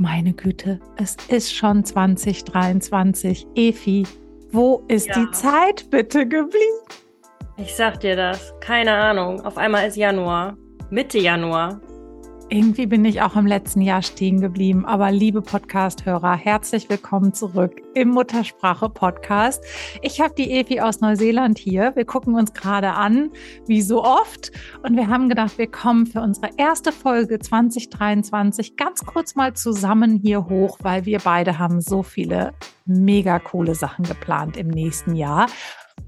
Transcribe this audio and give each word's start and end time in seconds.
Meine 0.00 0.32
Güte, 0.32 0.80
es 0.96 1.14
ist 1.28 1.54
schon 1.54 1.84
2023. 1.84 3.46
Efi, 3.54 4.06
wo 4.50 4.82
ist 4.88 5.08
ja. 5.08 5.14
die 5.18 5.30
Zeit 5.32 5.90
bitte 5.90 6.26
geblieben? 6.26 6.86
Ich 7.58 7.76
sag 7.76 8.00
dir 8.00 8.16
das. 8.16 8.54
Keine 8.60 8.92
Ahnung. 8.92 9.42
Auf 9.42 9.58
einmal 9.58 9.86
ist 9.86 9.98
Januar. 9.98 10.56
Mitte 10.88 11.18
Januar. 11.18 11.82
Irgendwie 12.52 12.86
bin 12.86 13.04
ich 13.04 13.22
auch 13.22 13.36
im 13.36 13.46
letzten 13.46 13.80
Jahr 13.80 14.02
stehen 14.02 14.40
geblieben. 14.40 14.84
Aber 14.84 15.12
liebe 15.12 15.40
Podcast-Hörer, 15.40 16.34
herzlich 16.34 16.90
willkommen 16.90 17.32
zurück 17.32 17.80
im 17.94 18.08
Muttersprache-Podcast. 18.08 19.62
Ich 20.02 20.20
habe 20.20 20.34
die 20.36 20.50
Evi 20.50 20.80
aus 20.80 21.00
Neuseeland 21.00 21.60
hier. 21.60 21.92
Wir 21.94 22.04
gucken 22.04 22.34
uns 22.34 22.52
gerade 22.52 22.94
an, 22.94 23.30
wie 23.68 23.80
so 23.82 24.02
oft. 24.02 24.50
Und 24.82 24.96
wir 24.96 25.06
haben 25.06 25.28
gedacht, 25.28 25.58
wir 25.58 25.68
kommen 25.68 26.06
für 26.06 26.22
unsere 26.22 26.50
erste 26.56 26.90
Folge 26.90 27.38
2023 27.38 28.76
ganz 28.76 29.06
kurz 29.06 29.36
mal 29.36 29.54
zusammen 29.54 30.18
hier 30.20 30.46
hoch, 30.46 30.78
weil 30.82 31.06
wir 31.06 31.20
beide 31.20 31.60
haben 31.60 31.80
so 31.80 32.02
viele 32.02 32.52
mega 32.84 33.38
coole 33.38 33.76
Sachen 33.76 34.04
geplant 34.04 34.56
im 34.56 34.66
nächsten 34.66 35.14
Jahr 35.14 35.46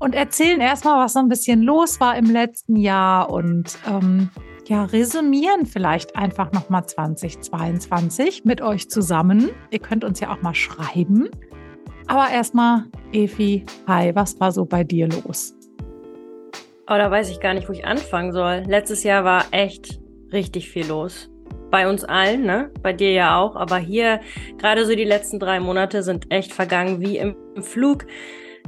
und 0.01 0.17
erzählen 0.17 0.61
erstmal, 0.61 1.05
was 1.05 1.13
so 1.13 1.21
ein 1.21 1.29
bisschen 1.29 1.63
los 1.63 2.01
war 2.01 2.17
im 2.17 2.25
letzten 2.25 2.75
Jahr 2.75 3.31
und 3.31 3.79
ähm, 3.89 4.31
ja, 4.73 4.85
resümieren 4.85 5.67
vielleicht 5.67 6.17
einfach 6.17 6.51
nochmal 6.53 6.87
2022 6.87 8.47
mit 8.47 8.63
euch 8.63 8.89
zusammen. 8.89 9.51
Ihr 9.71 9.81
könnt 9.81 10.03
uns 10.03 10.19
ja 10.21 10.33
auch 10.33 10.41
mal 10.41 10.55
schreiben. 10.55 11.29
Aber 12.07 12.31
erstmal, 12.33 12.85
Efi, 13.13 13.67
hi, 13.87 14.15
was 14.15 14.41
war 14.41 14.51
so 14.51 14.65
bei 14.65 14.83
dir 14.83 15.09
los? 15.09 15.55
Oh, 16.87 16.97
da 16.97 17.11
weiß 17.11 17.29
ich 17.31 17.41
gar 17.41 17.53
nicht, 17.53 17.69
wo 17.69 17.75
ich 17.75 17.85
anfangen 17.85 18.33
soll. 18.33 18.63
Letztes 18.67 19.03
Jahr 19.03 19.25
war 19.25 19.45
echt 19.51 20.01
richtig 20.33 20.71
viel 20.71 20.87
los. 20.87 21.29
Bei 21.71 21.87
uns 21.87 22.03
allen, 22.03 22.45
ne? 22.45 22.71
Bei 22.83 22.95
dir 22.95 23.13
ja 23.13 23.39
auch. 23.39 23.57
Aber 23.57 23.77
hier, 23.77 24.21
gerade 24.57 24.87
so 24.87 24.95
die 24.95 25.05
letzten 25.05 25.39
drei 25.39 25.61
Monate 25.61 26.03
sind 26.03 26.33
echt 26.33 26.55
vergangen 26.55 27.03
wie 27.03 27.19
im 27.19 27.37
Flug. 27.61 28.07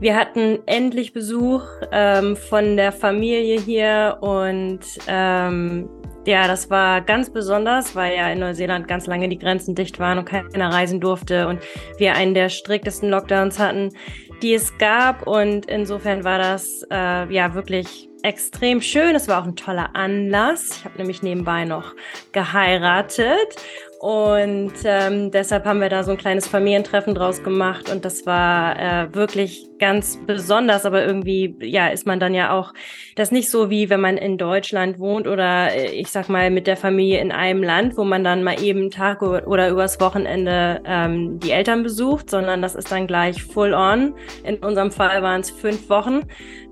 Wir 0.04 0.16
hatten 0.16 0.58
endlich 0.66 1.14
Besuch 1.14 1.62
ähm, 1.90 2.36
von 2.36 2.76
der 2.76 2.92
Familie 2.92 3.58
hier 3.58 4.18
und 4.20 4.80
ähm, 5.08 5.88
ja, 6.26 6.46
das 6.46 6.68
war 6.68 7.00
ganz 7.00 7.30
besonders, 7.30 7.96
weil 7.96 8.14
ja 8.14 8.30
in 8.30 8.40
Neuseeland 8.40 8.86
ganz 8.86 9.06
lange 9.06 9.30
die 9.30 9.38
Grenzen 9.38 9.74
dicht 9.74 9.98
waren 9.98 10.18
und 10.18 10.26
keiner 10.26 10.70
reisen 10.70 11.00
durfte 11.00 11.48
und 11.48 11.60
wir 11.96 12.16
einen 12.16 12.34
der 12.34 12.50
striktesten 12.50 13.08
Lockdowns 13.08 13.58
hatten, 13.58 13.94
die 14.42 14.52
es 14.52 14.76
gab. 14.76 15.26
Und 15.26 15.64
insofern 15.70 16.22
war 16.22 16.36
das 16.36 16.86
äh, 16.90 17.32
ja 17.32 17.54
wirklich 17.54 18.10
extrem 18.22 18.82
schön. 18.82 19.14
Es 19.14 19.26
war 19.26 19.40
auch 19.40 19.46
ein 19.46 19.56
toller 19.56 19.96
Anlass. 19.96 20.68
Ich 20.68 20.84
habe 20.84 20.98
nämlich 20.98 21.22
nebenbei 21.22 21.64
noch 21.64 21.94
geheiratet 22.32 23.56
und 24.04 24.74
ähm, 24.84 25.30
deshalb 25.30 25.64
haben 25.64 25.80
wir 25.80 25.88
da 25.88 26.04
so 26.04 26.10
ein 26.10 26.18
kleines 26.18 26.46
Familientreffen 26.46 27.14
draus 27.14 27.42
gemacht 27.42 27.90
und 27.90 28.04
das 28.04 28.26
war 28.26 28.78
äh, 28.78 29.14
wirklich 29.14 29.66
ganz 29.78 30.18
besonders, 30.26 30.86
aber 30.86 31.04
irgendwie, 31.04 31.56
ja, 31.60 31.88
ist 31.88 32.06
man 32.06 32.20
dann 32.20 32.32
ja 32.34 32.52
auch 32.52 32.72
das 33.16 33.32
nicht 33.32 33.50
so 33.50 33.70
wie 33.70 33.90
wenn 33.90 34.00
man 34.00 34.16
in 34.16 34.38
Deutschland 34.38 34.98
wohnt 34.98 35.26
oder 35.26 35.74
äh, 35.74 35.90
ich 35.90 36.08
sag 36.08 36.28
mal 36.28 36.50
mit 36.50 36.66
der 36.66 36.76
Familie 36.76 37.20
in 37.20 37.32
einem 37.32 37.62
Land, 37.62 37.96
wo 37.96 38.04
man 38.04 38.22
dann 38.24 38.44
mal 38.44 38.62
eben 38.62 38.80
einen 38.80 38.90
Tag 38.90 39.22
oder 39.22 39.68
übers 39.68 40.00
Wochenende 40.00 40.80
ähm, 40.84 41.38
die 41.40 41.50
Eltern 41.50 41.82
besucht, 41.82 42.30
sondern 42.30 42.62
das 42.62 42.74
ist 42.74 42.92
dann 42.92 43.06
gleich 43.06 43.42
full 43.42 43.74
on. 43.74 44.14
In 44.44 44.56
unserem 44.56 44.90
Fall 44.90 45.22
waren 45.22 45.40
es 45.40 45.50
fünf 45.50 45.88
Wochen 45.88 46.22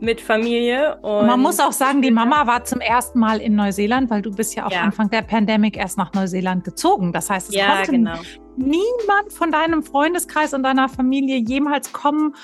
mit 0.01 0.21
Familie. 0.21 0.97
Und 1.03 1.27
man 1.27 1.41
muss 1.41 1.61
auch 1.61 1.73
sagen, 1.73 2.03
die 2.03 2.11
Mama 2.11 2.47
war 2.47 2.65
zum 2.65 2.81
ersten 2.81 3.19
Mal 3.19 3.41
in 3.41 3.55
Neuseeland, 3.55 4.11
weil 4.11 4.23
du 4.23 4.31
bist 4.31 4.55
ja 4.55 4.67
auch 4.67 4.73
ja. 4.73 4.83
Anfang 4.83 5.11
der 5.11 5.23
Pandemie 5.23 5.73
erst 5.75 5.99
nach 5.99 6.13
Neuseeland 6.13 6.65
gezogen. 6.65 7.13
Das 7.13 7.31
heißt, 7.31 7.51
es 7.51 7.55
ja, 7.55 7.77
konnte 7.77 7.93
genau. 7.93 8.19
niemand 8.57 9.33
von 9.33 9.51
deinem 9.51 9.83
Freundeskreis 9.83 10.55
und 10.55 10.63
deiner 10.63 10.89
Familie 10.89 11.39
jemals 11.39 11.93
kommen 11.93 12.35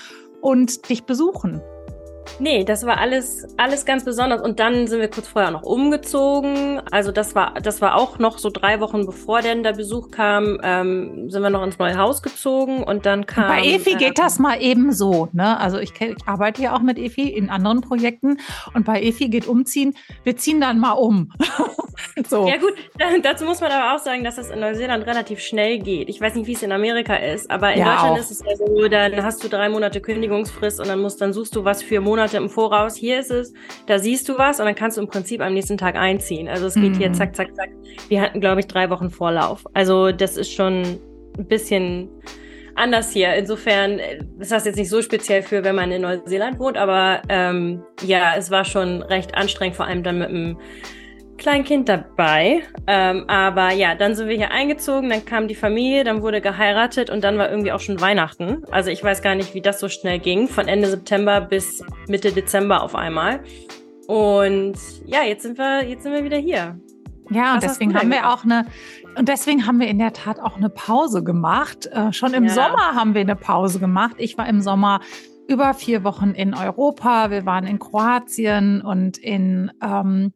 und 0.40 0.88
dich 0.88 1.04
besuchen. 1.04 1.60
Nee, 2.40 2.64
das 2.64 2.86
war 2.86 2.98
alles, 2.98 3.46
alles 3.56 3.84
ganz 3.84 4.04
besonders. 4.04 4.40
Und 4.40 4.60
dann 4.60 4.86
sind 4.86 5.00
wir 5.00 5.08
kurz 5.08 5.28
vorher 5.28 5.50
noch 5.50 5.62
umgezogen. 5.62 6.80
Also 6.90 7.10
das 7.10 7.34
war, 7.34 7.54
das 7.54 7.80
war 7.80 7.96
auch 7.96 8.18
noch 8.18 8.38
so 8.38 8.50
drei 8.50 8.80
Wochen 8.80 9.06
bevor 9.06 9.40
denn 9.40 9.62
der 9.62 9.72
Besuch 9.72 10.10
kam, 10.10 10.58
ähm, 10.62 11.30
sind 11.30 11.42
wir 11.42 11.50
noch 11.50 11.64
ins 11.64 11.78
neue 11.78 11.96
Haus 11.98 12.22
gezogen 12.22 12.84
und 12.84 13.06
dann 13.06 13.26
kam. 13.26 13.48
Bei 13.48 13.64
Efi 13.64 13.92
äh, 13.92 13.96
geht 13.96 14.18
das 14.18 14.38
mal 14.38 14.60
eben 14.62 14.92
so, 14.92 15.28
ne? 15.32 15.58
Also 15.58 15.78
ich, 15.78 15.92
ich 16.00 16.16
arbeite 16.26 16.62
ja 16.62 16.76
auch 16.76 16.82
mit 16.82 16.98
Efi 16.98 17.28
in 17.28 17.50
anderen 17.50 17.80
Projekten 17.80 18.38
und 18.74 18.84
bei 18.84 19.02
Efi 19.02 19.28
geht 19.28 19.48
umziehen. 19.48 19.94
Wir 20.22 20.36
ziehen 20.36 20.60
dann 20.60 20.78
mal 20.78 20.92
um. 20.92 21.32
so. 22.28 22.46
Ja 22.46 22.56
gut, 22.56 22.74
dazu 23.22 23.44
muss 23.44 23.60
man 23.60 23.70
aber 23.70 23.94
auch 23.94 23.98
sagen, 23.98 24.24
dass 24.24 24.36
das 24.36 24.50
in 24.50 24.60
Neuseeland 24.60 25.06
relativ 25.06 25.40
schnell 25.40 25.78
geht. 25.78 26.08
Ich 26.08 26.20
weiß 26.20 26.34
nicht, 26.34 26.46
wie 26.46 26.52
es 26.52 26.62
in 26.62 26.72
Amerika 26.72 27.16
ist, 27.16 27.50
aber 27.50 27.72
in 27.72 27.80
ja, 27.80 27.92
Deutschland 27.92 28.12
auch. 28.12 28.18
ist 28.18 28.30
es 28.30 28.42
ja 28.46 28.56
so, 28.56 28.88
dann 28.88 29.22
hast 29.22 29.42
du 29.42 29.48
drei 29.48 29.68
Monate 29.68 30.00
Kündigungsfrist 30.00 30.80
und 30.80 30.88
dann 30.88 31.00
musst, 31.00 31.20
dann 31.20 31.32
suchst 31.32 31.54
du 31.56 31.64
was 31.64 31.82
für 31.82 32.00
Monate 32.00 32.36
im 32.36 32.48
Voraus, 32.48 32.96
hier 32.96 33.20
ist 33.20 33.30
es, 33.30 33.52
da 33.86 33.98
siehst 33.98 34.28
du 34.28 34.38
was 34.38 34.60
und 34.60 34.66
dann 34.66 34.74
kannst 34.74 34.96
du 34.96 35.00
im 35.00 35.08
Prinzip 35.08 35.40
am 35.40 35.54
nächsten 35.54 35.78
Tag 35.78 35.96
einziehen. 35.96 36.48
Also 36.48 36.66
es 36.66 36.74
geht 36.74 36.94
mhm. 36.94 36.98
hier 36.98 37.12
zack, 37.12 37.34
zack, 37.34 37.54
zack. 37.54 37.70
Wir 38.08 38.20
hatten, 38.20 38.40
glaube 38.40 38.60
ich, 38.60 38.66
drei 38.66 38.90
Wochen 38.90 39.10
Vorlauf. 39.10 39.64
Also 39.74 40.12
das 40.12 40.36
ist 40.36 40.52
schon 40.52 41.00
ein 41.38 41.46
bisschen 41.46 42.08
anders 42.78 43.10
hier. 43.10 43.34
Insofern 43.34 44.00
ist 44.38 44.52
das 44.52 44.64
jetzt 44.64 44.76
nicht 44.76 44.88
so 44.88 45.02
speziell 45.02 45.42
für, 45.42 45.64
wenn 45.64 45.74
man 45.74 45.90
in 45.90 46.02
Neuseeland 46.02 46.58
wohnt, 46.58 46.76
aber 46.76 47.22
ähm, 47.28 47.82
ja, 48.02 48.34
es 48.36 48.50
war 48.50 48.64
schon 48.64 49.02
recht 49.02 49.34
anstrengend, 49.34 49.76
vor 49.76 49.86
allem 49.86 50.02
dann 50.02 50.18
mit 50.18 50.30
dem 50.30 50.58
Kleinkind 51.38 51.88
dabei. 51.88 52.62
Ähm, 52.86 53.24
aber 53.28 53.72
ja, 53.72 53.94
dann 53.94 54.14
sind 54.14 54.28
wir 54.28 54.36
hier 54.36 54.50
eingezogen, 54.50 55.08
dann 55.08 55.24
kam 55.24 55.48
die 55.48 55.54
Familie, 55.54 56.04
dann 56.04 56.22
wurde 56.22 56.40
geheiratet 56.40 57.08
und 57.08 57.24
dann 57.24 57.38
war 57.38 57.50
irgendwie 57.50 57.72
auch 57.72 57.80
schon 57.80 58.00
Weihnachten. 58.00 58.64
Also 58.70 58.90
ich 58.90 59.02
weiß 59.02 59.22
gar 59.22 59.34
nicht, 59.34 59.54
wie 59.54 59.60
das 59.60 59.80
so 59.80 59.88
schnell 59.88 60.18
ging, 60.18 60.48
von 60.48 60.68
Ende 60.68 60.88
September 60.88 61.40
bis 61.40 61.82
Mitte 62.08 62.32
Dezember 62.32 62.82
auf 62.82 62.94
einmal. 62.94 63.40
Und 64.06 64.76
ja, 65.06 65.22
jetzt 65.22 65.42
sind 65.42 65.58
wir, 65.58 65.84
jetzt 65.84 66.02
sind 66.02 66.12
wir 66.12 66.24
wieder 66.24 66.38
hier. 66.38 66.78
Ja, 67.30 67.54
und 67.54 67.62
deswegen 67.62 67.94
haben 67.94 68.10
wir 68.10 68.30
auch 68.30 68.44
eine, 68.44 68.66
und 69.16 69.28
deswegen 69.28 69.66
haben 69.66 69.80
wir 69.80 69.88
in 69.88 69.98
der 69.98 70.12
Tat 70.12 70.40
auch 70.40 70.56
eine 70.56 70.70
Pause 70.70 71.22
gemacht. 71.22 71.86
Äh, 71.86 72.12
schon 72.12 72.32
im 72.34 72.44
ja. 72.44 72.50
Sommer 72.50 72.94
haben 72.94 73.14
wir 73.14 73.20
eine 73.20 73.36
Pause 73.36 73.80
gemacht. 73.80 74.16
Ich 74.18 74.38
war 74.38 74.48
im 74.48 74.60
Sommer 74.60 75.00
über 75.46 75.74
vier 75.74 76.04
Wochen 76.04 76.30
in 76.30 76.54
Europa. 76.54 77.30
Wir 77.30 77.44
waren 77.46 77.66
in 77.66 77.78
Kroatien 77.78 78.80
und 78.80 79.18
in 79.18 79.70
ähm, 79.82 80.32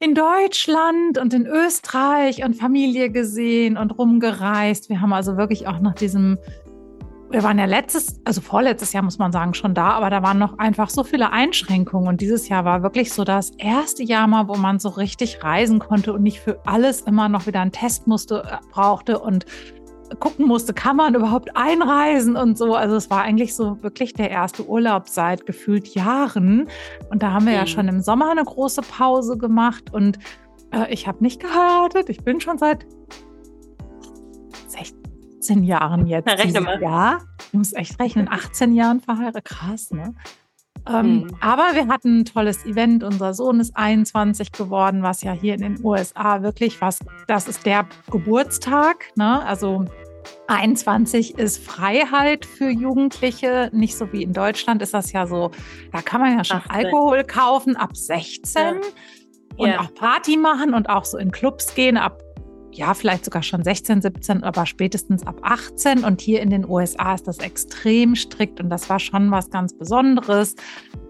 in 0.00 0.14
Deutschland 0.14 1.18
und 1.18 1.34
in 1.34 1.46
Österreich 1.46 2.44
und 2.44 2.54
Familie 2.54 3.10
gesehen 3.10 3.76
und 3.76 3.98
rumgereist. 3.98 4.88
Wir 4.88 5.00
haben 5.00 5.12
also 5.12 5.36
wirklich 5.36 5.66
auch 5.66 5.80
nach 5.80 5.94
diesem, 5.94 6.38
wir 7.30 7.42
waren 7.42 7.58
ja 7.58 7.64
letztes, 7.64 8.20
also 8.24 8.40
vorletztes 8.40 8.92
Jahr 8.92 9.02
muss 9.02 9.18
man 9.18 9.32
sagen, 9.32 9.54
schon 9.54 9.74
da, 9.74 9.90
aber 9.90 10.08
da 10.08 10.22
waren 10.22 10.38
noch 10.38 10.56
einfach 10.58 10.88
so 10.88 11.02
viele 11.02 11.32
Einschränkungen. 11.32 12.08
Und 12.08 12.20
dieses 12.20 12.48
Jahr 12.48 12.64
war 12.64 12.84
wirklich 12.84 13.12
so 13.12 13.24
das 13.24 13.50
erste 13.58 14.04
Jahr 14.04 14.28
mal, 14.28 14.46
wo 14.46 14.54
man 14.54 14.78
so 14.78 14.90
richtig 14.90 15.42
reisen 15.42 15.80
konnte 15.80 16.12
und 16.12 16.22
nicht 16.22 16.38
für 16.38 16.60
alles 16.64 17.00
immer 17.00 17.28
noch 17.28 17.48
wieder 17.48 17.60
einen 17.60 17.72
Test 17.72 18.06
musste, 18.06 18.44
äh, 18.44 18.58
brauchte 18.70 19.18
und 19.18 19.46
gucken 20.20 20.46
musste, 20.46 20.72
kann 20.72 20.96
man 20.96 21.14
überhaupt 21.14 21.56
einreisen 21.56 22.36
und 22.36 22.56
so. 22.56 22.74
Also 22.74 22.96
es 22.96 23.10
war 23.10 23.22
eigentlich 23.22 23.54
so 23.54 23.82
wirklich 23.82 24.14
der 24.14 24.30
erste 24.30 24.66
Urlaub 24.66 25.08
seit 25.08 25.46
gefühlt 25.46 25.94
Jahren. 25.94 26.68
Und 27.10 27.22
da 27.22 27.32
haben 27.32 27.46
wir 27.46 27.52
mhm. 27.52 27.58
ja 27.58 27.66
schon 27.66 27.88
im 27.88 28.00
Sommer 28.00 28.30
eine 28.30 28.44
große 28.44 28.82
Pause 28.82 29.36
gemacht 29.36 29.92
und 29.92 30.18
äh, 30.72 30.92
ich 30.92 31.06
habe 31.06 31.22
nicht 31.22 31.40
geheiratet. 31.40 32.08
Ich 32.08 32.24
bin 32.24 32.40
schon 32.40 32.58
seit 32.58 32.86
16 34.68 35.62
Jahren 35.64 36.06
jetzt. 36.08 36.28
Rechne 36.28 36.60
mal. 36.60 36.80
Ja, 36.82 37.18
ich 37.48 37.52
muss 37.54 37.72
echt 37.72 37.98
rechnen, 38.00 38.28
18 38.30 38.72
Jahren 38.72 39.00
verheiratet. 39.00 39.44
Krass, 39.44 39.90
ne? 39.90 40.14
Ähm, 40.88 41.24
mhm. 41.24 41.36
Aber 41.40 41.74
wir 41.74 41.88
hatten 41.88 42.20
ein 42.20 42.24
tolles 42.24 42.64
Event. 42.64 43.04
Unser 43.04 43.34
Sohn 43.34 43.60
ist 43.60 43.76
21 43.76 44.52
geworden, 44.52 45.02
was 45.02 45.22
ja 45.22 45.32
hier 45.32 45.54
in 45.54 45.60
den 45.60 45.84
USA 45.84 46.42
wirklich 46.42 46.80
was, 46.80 47.00
das 47.26 47.48
ist 47.48 47.66
der 47.66 47.86
Geburtstag. 48.10 49.06
Ne? 49.16 49.44
Also 49.44 49.84
21 50.48 51.38
ist 51.38 51.62
Freiheit 51.62 52.46
für 52.46 52.70
Jugendliche, 52.70 53.70
nicht 53.72 53.96
so 53.96 54.12
wie 54.12 54.22
in 54.22 54.32
Deutschland 54.32 54.82
ist 54.82 54.94
das 54.94 55.12
ja 55.12 55.26
so, 55.26 55.50
da 55.92 56.02
kann 56.02 56.20
man 56.20 56.36
ja 56.36 56.44
schon 56.44 56.58
18. 56.58 56.70
Alkohol 56.70 57.24
kaufen 57.24 57.76
ab 57.76 57.96
16 57.96 58.62
ja. 58.62 58.72
und 59.56 59.68
ja. 59.68 59.80
auch 59.80 59.94
Party 59.94 60.36
machen 60.36 60.74
und 60.74 60.88
auch 60.88 61.04
so 61.04 61.18
in 61.18 61.30
Clubs 61.30 61.74
gehen 61.74 61.96
ab 61.96 62.22
ja, 62.78 62.94
vielleicht 62.94 63.24
sogar 63.24 63.42
schon 63.42 63.64
16, 63.64 64.02
17, 64.02 64.44
aber 64.44 64.64
spätestens 64.64 65.26
ab 65.26 65.40
18. 65.42 66.04
Und 66.04 66.20
hier 66.20 66.40
in 66.40 66.50
den 66.50 66.64
USA 66.64 67.14
ist 67.14 67.26
das 67.26 67.38
extrem 67.38 68.14
strikt 68.14 68.60
und 68.60 68.70
das 68.70 68.88
war 68.88 69.00
schon 69.00 69.32
was 69.32 69.50
ganz 69.50 69.76
Besonderes, 69.76 70.54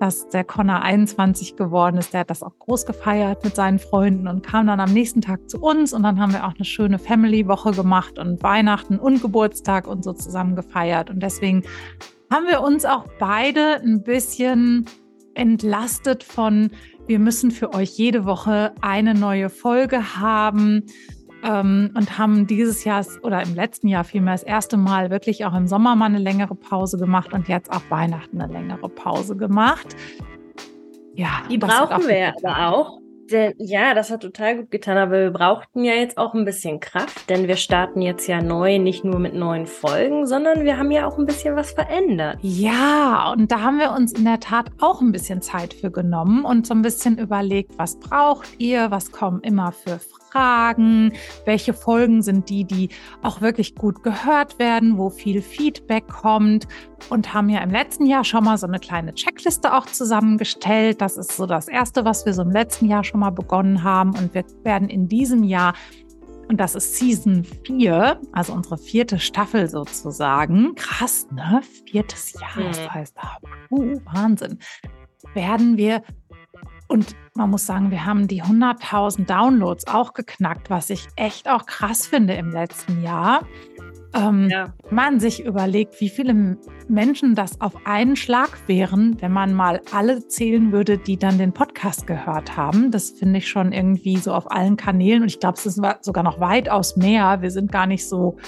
dass 0.01 0.27
der 0.31 0.45
Connor 0.45 0.81
21 0.81 1.57
geworden 1.57 1.99
ist. 1.99 2.15
Der 2.15 2.21
hat 2.21 2.31
das 2.31 2.43
auch 2.43 2.59
groß 2.59 2.87
gefeiert 2.87 3.45
mit 3.45 3.55
seinen 3.55 3.79
Freunden 3.79 4.29
und 4.29 4.43
kam 4.43 4.67
dann 4.67 4.81
am 4.81 4.95
nächsten 4.95 5.21
Tag 5.21 5.51
zu 5.51 5.61
uns 5.61 5.93
und 5.93 6.05
dann 6.05 6.19
haben 6.19 6.33
wir 6.33 6.47
auch 6.47 6.55
eine 6.55 6.65
schöne 6.65 6.99
Family-Woche 6.99 7.73
gemacht 7.73 8.19
und 8.19 8.43
Weihnachten 8.43 8.99
und 8.99 9.21
Geburtstag 9.21 9.87
und 9.87 10.03
so 10.03 10.15
zusammen 10.15 10.57
gefeiert. 10.57 11.11
Und 11.11 11.23
deswegen 11.23 11.65
haben 12.31 12.47
wir 12.47 12.63
uns 12.63 12.87
auch 12.87 13.05
beide 13.19 13.83
ein 13.83 14.03
bisschen 14.03 14.87
entlastet 15.35 16.25
von, 16.25 16.71
wir 17.07 17.19
müssen 17.19 17.51
für 17.51 17.75
euch 17.75 17.91
jede 17.91 18.25
Woche 18.25 18.73
eine 18.81 19.15
neue 19.15 19.51
Folge 19.51 20.17
haben 20.17 20.85
ähm, 21.45 21.91
und 21.95 22.19
haben 22.19 22.47
dieses 22.47 22.85
Jahr 22.85 23.05
oder 23.23 23.43
im 23.43 23.55
letzten 23.55 23.89
Jahr 23.89 24.05
vielmehr 24.05 24.35
das 24.35 24.43
erste 24.43 24.77
Mal 24.77 25.11
wirklich 25.11 25.45
auch 25.45 25.55
im 25.55 25.67
Sommer 25.67 25.97
mal 25.97 26.07
eine 26.07 26.19
längere 26.19 26.55
Pause 26.55 26.99
gemacht 26.99 27.33
und 27.33 27.49
jetzt 27.49 27.71
auch 27.71 27.83
Weihnachten 27.91 28.41
eine 28.41 28.53
längere 28.53 28.89
Pause 28.89 29.37
gemacht. 29.37 29.97
Ja, 31.15 31.43
die 31.51 31.59
brauchen 31.59 32.07
wir 32.07 32.35
aber 32.43 32.69
auch. 32.69 32.99
Denn, 33.31 33.53
ja, 33.59 33.93
das 33.93 34.11
hat 34.11 34.23
total 34.23 34.57
gut 34.57 34.71
getan, 34.71 34.97
aber 34.97 35.21
wir 35.21 35.31
brauchten 35.31 35.85
ja 35.85 35.93
jetzt 35.93 36.17
auch 36.17 36.33
ein 36.33 36.47
bisschen 36.47 36.81
Kraft, 36.81 37.29
denn 37.29 37.47
wir 37.47 37.57
starten 37.57 38.01
jetzt 38.01 38.27
ja 38.27 38.41
neu, 38.41 38.79
nicht 38.79 39.05
nur 39.05 39.19
mit 39.19 39.35
neuen 39.35 39.67
Folgen, 39.67 40.27
sondern 40.27 40.65
wir 40.65 40.79
haben 40.79 40.91
ja 40.91 41.07
auch 41.07 41.19
ein 41.19 41.27
bisschen 41.27 41.55
was 41.55 41.73
verändert. 41.73 42.39
Ja, 42.41 43.35
und 43.37 43.53
da 43.53 43.61
haben 43.61 43.79
wir 43.79 43.93
uns 43.93 44.13
in 44.13 44.25
der 44.25 44.41
Tat 44.41 44.71
auch 44.81 45.03
ein 45.03 45.13
bisschen 45.13 45.43
Zeit 45.43 45.75
für 45.75 45.91
genommen 45.91 46.45
und 46.45 46.67
so 46.67 46.73
ein 46.73 46.81
bisschen 46.81 47.19
überlegt, 47.19 47.79
was 47.79 47.99
braucht 47.99 48.49
ihr, 48.59 48.91
was 48.91 49.13
kommen 49.13 49.41
immer 49.43 49.73
für 49.73 49.99
Fragen, 49.99 50.28
welche 50.35 51.75
Folgen 51.75 52.23
sind 52.23 52.49
die, 52.49 52.65
die 52.65 52.91
auch 53.23 53.41
wirklich 53.41 53.75
gut 53.75 54.03
gehört 54.03 54.59
werden, 54.59 54.99
wo 54.99 55.11
viel 55.11 55.43
Feedback 55.43 56.09
kommt 56.09 56.69
und 57.11 57.33
haben 57.35 57.49
ja 57.49 57.61
im 57.61 57.71
letzten 57.71 58.07
Jahr 58.07 58.25
schon 58.25 58.45
mal 58.45 58.59
so 58.59 58.67
eine 58.67 58.79
kleine 58.79 59.15
Checkliste 59.15 59.75
auch 59.75 59.87
zusammengestellt. 59.87 61.01
Das 61.01 61.17
ist 61.17 61.37
so 61.37 61.47
das 61.47 61.69
Erste, 61.69 62.05
was 62.05 62.27
wir 62.27 62.35
so 62.35 62.43
im 62.43 62.51
letzten 62.51 62.87
Jahr 62.87 63.05
schon 63.05 63.21
mal 63.21 63.31
begonnen 63.31 63.83
haben 63.83 64.11
und 64.11 64.35
wir 64.35 64.45
werden 64.65 64.89
in 64.89 65.09
diesem 65.09 65.45
Jahr 65.45 65.75
und 66.49 66.59
das 66.59 66.75
ist 66.75 66.97
Season 66.97 67.45
4, 67.67 68.21
also 68.33 68.55
unsere 68.55 68.79
vierte 68.79 69.19
Staffel 69.19 69.69
sozusagen. 69.69 70.75
Krass, 70.77 71.29
ne? 71.31 71.61
Viertes 71.85 72.33
Jahr, 72.33 72.65
das 72.67 72.81
mhm. 72.81 72.95
heißt, 72.95 73.17
uh, 73.71 74.01
Wahnsinn. 74.07 74.59
Werden 75.35 75.77
wir 75.77 76.03
und 76.89 77.15
man 77.35 77.51
muss 77.51 77.67
sagen, 77.67 77.91
wir 77.91 78.05
haben 78.05 78.27
die 78.27 78.43
100.000 78.43 79.27
Downloads 79.27 79.87
auch 79.87 80.15
geknackt, 80.15 80.71
was 80.71 80.91
ich 80.91 81.07
echt 81.17 81.49
auch 81.49 81.67
krass 81.67 82.07
finde 82.07 82.35
im 82.35 82.51
letzten 82.51 83.03
Jahr. 83.03 83.43
Ähm, 84.15 84.49
ja. 84.51 84.73
Man 84.91 85.21
sich 85.21 85.45
überlegt, 85.45 86.01
wie 86.01 86.09
viele 86.09 86.57
Menschen 86.89 87.35
das 87.35 87.61
auf 87.61 87.75
einen 87.85 88.17
Schlag 88.17 88.59
wären, 88.67 89.21
wenn 89.21 89.33
man 89.33 89.53
mal 89.53 89.83
alle 89.93 90.27
zählen 90.27 90.73
würde, 90.73 90.97
die 90.97 91.19
dann 91.19 91.37
den 91.37 91.53
Podcast 91.53 92.07
gehört 92.07 92.57
haben. 92.57 92.91
Das 92.91 93.11
finde 93.11 93.39
ich 93.39 93.49
schon 93.49 93.73
irgendwie 93.73 94.17
so 94.17 94.33
auf 94.33 94.51
allen 94.51 94.79
Kanälen. 94.79 95.23
Und 95.23 95.29
ich 95.29 95.41
glaube, 95.41 95.59
es 95.59 95.67
ist 95.67 95.81
sogar 96.01 96.25
noch 96.25 96.41
weitaus 96.41 96.97
mehr. 96.97 97.43
Wir 97.43 97.51
sind 97.51 97.71
gar 97.71 97.87
nicht 97.87 98.09
so 98.09 98.39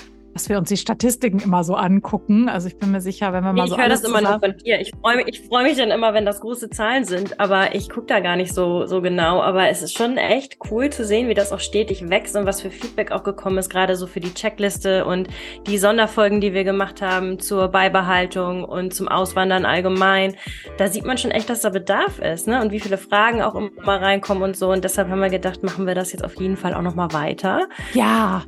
dass 0.40 0.48
wir 0.48 0.56
uns 0.56 0.70
die 0.70 0.78
Statistiken 0.78 1.38
immer 1.40 1.64
so 1.64 1.74
angucken. 1.74 2.48
Also 2.48 2.68
ich 2.68 2.78
bin 2.78 2.90
mir 2.92 3.02
sicher, 3.02 3.34
wenn 3.34 3.44
wir 3.44 3.52
mal 3.52 3.64
ich 3.64 3.70
so. 3.70 3.76
Ich 3.76 3.82
höre 3.82 3.90
das 3.90 4.02
immer 4.04 4.22
nur 4.22 4.40
von 4.40 4.56
dir. 4.56 4.80
Ich 4.80 4.90
freue 4.98 5.22
mich, 5.22 5.42
freu 5.42 5.62
mich 5.64 5.76
dann 5.76 5.90
immer, 5.90 6.14
wenn 6.14 6.24
das 6.24 6.40
große 6.40 6.70
Zahlen 6.70 7.04
sind, 7.04 7.38
aber 7.38 7.74
ich 7.74 7.90
gucke 7.90 8.06
da 8.06 8.20
gar 8.20 8.36
nicht 8.36 8.54
so, 8.54 8.86
so 8.86 9.02
genau. 9.02 9.42
Aber 9.42 9.68
es 9.68 9.82
ist 9.82 9.98
schon 9.98 10.16
echt 10.16 10.56
cool 10.70 10.88
zu 10.88 11.04
sehen, 11.04 11.28
wie 11.28 11.34
das 11.34 11.52
auch 11.52 11.60
stetig 11.60 12.08
wächst 12.08 12.36
und 12.36 12.46
was 12.46 12.62
für 12.62 12.70
Feedback 12.70 13.12
auch 13.12 13.22
gekommen 13.22 13.58
ist, 13.58 13.68
gerade 13.68 13.96
so 13.96 14.06
für 14.06 14.20
die 14.20 14.32
Checkliste 14.32 15.04
und 15.04 15.28
die 15.66 15.76
Sonderfolgen, 15.76 16.40
die 16.40 16.54
wir 16.54 16.64
gemacht 16.64 17.02
haben 17.02 17.38
zur 17.38 17.68
Beibehaltung 17.68 18.64
und 18.64 18.94
zum 18.94 19.08
Auswandern 19.08 19.66
allgemein. 19.66 20.36
Da 20.78 20.88
sieht 20.88 21.04
man 21.04 21.18
schon 21.18 21.32
echt, 21.32 21.50
dass 21.50 21.60
da 21.60 21.68
Bedarf 21.68 22.18
ist, 22.18 22.46
ne? 22.46 22.62
Und 22.62 22.72
wie 22.72 22.80
viele 22.80 22.96
Fragen 22.96 23.42
auch 23.42 23.54
immer 23.54 24.00
reinkommen 24.00 24.42
und 24.42 24.56
so. 24.56 24.72
Und 24.72 24.84
deshalb 24.84 25.10
haben 25.10 25.20
wir 25.20 25.28
gedacht, 25.28 25.62
machen 25.62 25.86
wir 25.86 25.94
das 25.94 26.12
jetzt 26.12 26.24
auf 26.24 26.36
jeden 26.40 26.56
Fall 26.56 26.72
auch 26.72 26.82
nochmal 26.82 27.12
weiter. 27.12 27.68
Ja, 27.92 28.44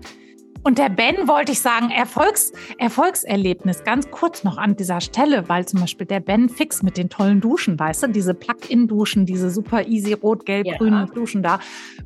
und 0.65 0.79
der 0.79 0.89
Ben 0.89 1.27
wollte 1.27 1.53
ich 1.53 1.61
sagen, 1.61 1.91
Erfolgs, 1.91 2.53
Erfolgserlebnis, 2.79 3.83
ganz 3.83 4.11
kurz 4.11 4.45
noch 4.45 4.59
an 4.59 4.77
dieser 4.77 5.01
Stelle, 5.01 5.49
weil 5.49 5.67
zum 5.67 5.81
Beispiel 5.81 6.07
der 6.07 6.21
Ben 6.21 6.49
Fix 6.49 6.83
mit 6.83 6.97
den 6.97 7.09
tollen 7.09 7.41
Duschen, 7.41 7.79
weißt 7.79 8.05
du, 8.05 8.07
diese 8.09 8.35
Plug-in-Duschen, 8.35 9.27
diese 9.27 9.51
super 9.51 9.87
easy 9.87 10.13
rot-gelb-grünen 10.13 11.07
ja. 11.09 11.15
Duschen 11.15 11.43
da, 11.43 11.59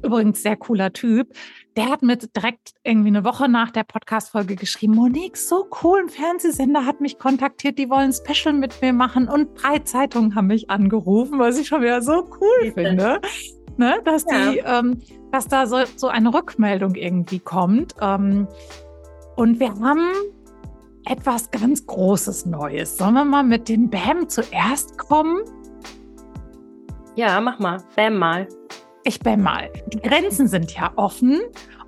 übrigens 0.02 0.42
sehr 0.42 0.56
cooler 0.56 0.92
Typ. 0.92 1.34
Der 1.76 1.90
hat 1.90 2.00
mir 2.00 2.16
direkt 2.16 2.72
irgendwie 2.82 3.08
eine 3.08 3.24
Woche 3.24 3.48
nach 3.50 3.70
der 3.70 3.84
Podcast-Folge 3.84 4.56
geschrieben, 4.56 4.94
Monique, 4.94 5.36
so 5.36 5.68
cool, 5.82 6.00
ein 6.04 6.08
Fernsehsender 6.08 6.86
hat 6.86 7.02
mich 7.02 7.18
kontaktiert, 7.18 7.78
die 7.78 7.90
wollen 7.90 8.10
ein 8.10 8.12
Special 8.14 8.54
mit 8.54 8.80
mir 8.80 8.94
machen 8.94 9.28
und 9.28 9.62
drei 9.62 9.80
Zeitungen 9.80 10.34
haben 10.34 10.46
mich 10.46 10.70
angerufen, 10.70 11.38
was 11.38 11.58
ich 11.58 11.68
schon 11.68 11.82
wieder 11.82 12.00
so 12.00 12.30
cool 12.40 12.72
finde 12.72 13.20
ne? 13.78 14.00
dass, 14.05 14.25
ja. 14.31 14.50
die, 14.50 14.58
ähm, 14.58 15.00
dass 15.32 15.49
da 15.49 15.67
so, 15.67 15.78
so 15.96 16.08
eine 16.08 16.32
Rückmeldung 16.32 16.94
irgendwie 16.94 17.38
kommt. 17.38 17.94
Ähm, 18.00 18.49
und 19.37 19.61
wir 19.61 19.75
haben 19.81 20.08
etwas 21.05 21.50
ganz 21.50 21.87
Großes 21.87 22.46
Neues. 22.46 22.96
Sollen 22.96 23.14
wir 23.14 23.25
mal 23.25 23.44
mit 23.44 23.69
dem 23.69 23.88
BAM 23.88 24.28
zuerst 24.28 24.99
kommen? 24.99 25.40
Ja, 27.14 27.40
mach 27.40 27.58
mal. 27.58 27.78
BAM 27.94 28.19
mal. 28.19 28.49
Ich 29.05 29.20
BAM 29.20 29.43
mal. 29.43 29.70
Die 29.93 30.00
Grenzen 30.00 30.49
sind 30.49 30.75
ja 30.75 30.93
offen 30.96 31.40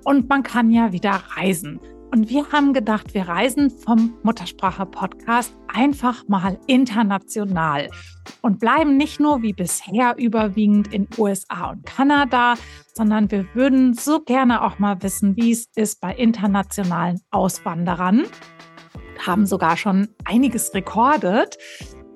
und 0.05 0.29
man 0.29 0.43
kann 0.43 0.71
ja 0.71 0.91
wieder 0.91 1.21
reisen. 1.35 1.79
Und 2.11 2.29
wir 2.29 2.51
haben 2.51 2.73
gedacht, 2.73 3.13
wir 3.13 3.27
reisen 3.27 3.69
vom 3.69 4.15
Muttersprache-Podcast 4.23 5.53
einfach 5.67 6.27
mal 6.27 6.59
international 6.65 7.87
und 8.41 8.59
bleiben 8.59 8.97
nicht 8.97 9.19
nur 9.19 9.43
wie 9.43 9.53
bisher 9.53 10.15
überwiegend 10.17 10.91
in 10.91 11.07
USA 11.19 11.71
und 11.71 11.85
Kanada, 11.85 12.55
sondern 12.95 13.29
wir 13.29 13.45
würden 13.53 13.93
so 13.93 14.21
gerne 14.21 14.63
auch 14.63 14.79
mal 14.79 15.01
wissen, 15.03 15.35
wie 15.35 15.51
es 15.51 15.67
ist 15.75 16.01
bei 16.01 16.15
internationalen 16.15 17.21
Auswanderern. 17.29 18.23
Haben 19.25 19.45
sogar 19.45 19.77
schon 19.77 20.07
einiges 20.25 20.73
rekordet. 20.73 21.57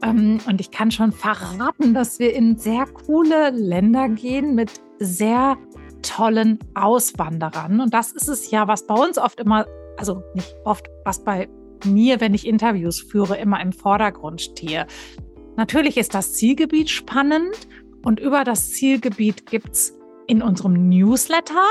Ähm, 0.01 0.39
und 0.47 0.59
ich 0.59 0.71
kann 0.71 0.89
schon 0.89 1.11
verraten, 1.11 1.93
dass 1.93 2.17
wir 2.17 2.33
in 2.33 2.57
sehr 2.57 2.85
coole 2.87 3.51
Länder 3.51 4.09
gehen 4.09 4.55
mit 4.55 4.81
sehr 4.97 5.55
tollen 6.01 6.57
Auswanderern. 6.73 7.79
Und 7.79 7.93
das 7.93 8.11
ist 8.11 8.27
es 8.27 8.49
ja, 8.49 8.67
was 8.67 8.87
bei 8.87 8.95
uns 8.95 9.17
oft 9.17 9.39
immer 9.39 9.65
also 9.97 10.23
nicht 10.33 10.55
oft, 10.65 10.87
was 11.05 11.23
bei 11.23 11.49
mir, 11.85 12.21
wenn 12.21 12.33
ich 12.33 12.47
Interviews 12.47 13.01
führe, 13.01 13.37
immer 13.37 13.61
im 13.61 13.73
Vordergrund 13.73 14.41
stehe. 14.41 14.87
Natürlich 15.55 15.97
ist 15.97 16.13
das 16.13 16.33
Zielgebiet 16.33 16.89
spannend 16.89 17.67
und 18.03 18.19
über 18.19 18.43
das 18.43 18.71
Zielgebiet 18.71 19.45
gibt 19.45 19.69
es 19.71 19.97
in 20.27 20.41
unserem 20.41 20.89
Newsletter, 20.89 21.67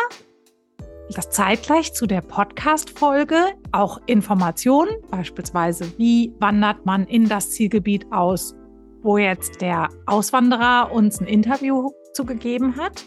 das 1.15 1.31
zeitgleich 1.31 1.93
zu 1.93 2.07
der 2.07 2.21
Podcast-Folge, 2.21 3.37
auch 3.73 4.01
Informationen, 4.07 4.91
beispielsweise 5.11 5.93
wie 5.99 6.33
wandert 6.39 6.87
man 6.87 7.07
in 7.07 7.29
das 7.29 7.51
Zielgebiet 7.51 8.07
aus, 8.13 8.55
wo 9.03 9.19
jetzt 9.19 9.61
der 9.61 9.89
Auswanderer 10.07 10.91
uns 10.93 11.21
ein 11.21 11.27
Interview 11.27 11.91
zugegeben 12.15 12.77
hat. 12.77 13.05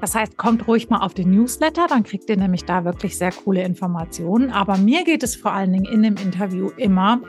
Das 0.00 0.14
heißt, 0.14 0.36
kommt 0.36 0.68
ruhig 0.68 0.88
mal 0.90 1.00
auf 1.00 1.14
den 1.14 1.30
Newsletter, 1.30 1.86
dann 1.88 2.04
kriegt 2.04 2.30
ihr 2.30 2.36
nämlich 2.36 2.64
da 2.64 2.84
wirklich 2.84 3.18
sehr 3.18 3.32
coole 3.32 3.64
Informationen. 3.64 4.50
Aber 4.50 4.76
mir 4.76 5.04
geht 5.04 5.22
es 5.22 5.34
vor 5.34 5.52
allen 5.52 5.72
Dingen 5.72 5.86
in 5.86 6.02
dem 6.02 6.16
Interview 6.16 6.70
immer, 6.76 7.20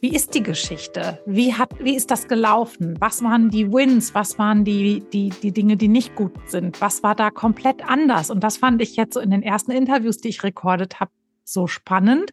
wie 0.00 0.14
ist 0.14 0.34
die 0.34 0.44
Geschichte? 0.44 1.20
Wie, 1.26 1.54
hat, 1.54 1.70
wie 1.80 1.96
ist 1.96 2.12
das 2.12 2.28
gelaufen? 2.28 2.96
Was 3.00 3.22
waren 3.24 3.50
die 3.50 3.72
Wins? 3.72 4.14
Was 4.14 4.38
waren 4.38 4.64
die, 4.64 5.02
die, 5.12 5.30
die 5.30 5.50
Dinge, 5.50 5.76
die 5.76 5.88
nicht 5.88 6.14
gut 6.14 6.32
sind? 6.46 6.80
Was 6.80 7.02
war 7.02 7.16
da 7.16 7.30
komplett 7.30 7.84
anders? 7.88 8.30
Und 8.30 8.44
das 8.44 8.58
fand 8.58 8.80
ich 8.80 8.94
jetzt 8.94 9.14
so 9.14 9.20
in 9.20 9.30
den 9.30 9.42
ersten 9.42 9.72
Interviews, 9.72 10.18
die 10.18 10.28
ich 10.28 10.44
rekordet 10.44 11.00
habe, 11.00 11.10
so 11.42 11.66
spannend. 11.66 12.30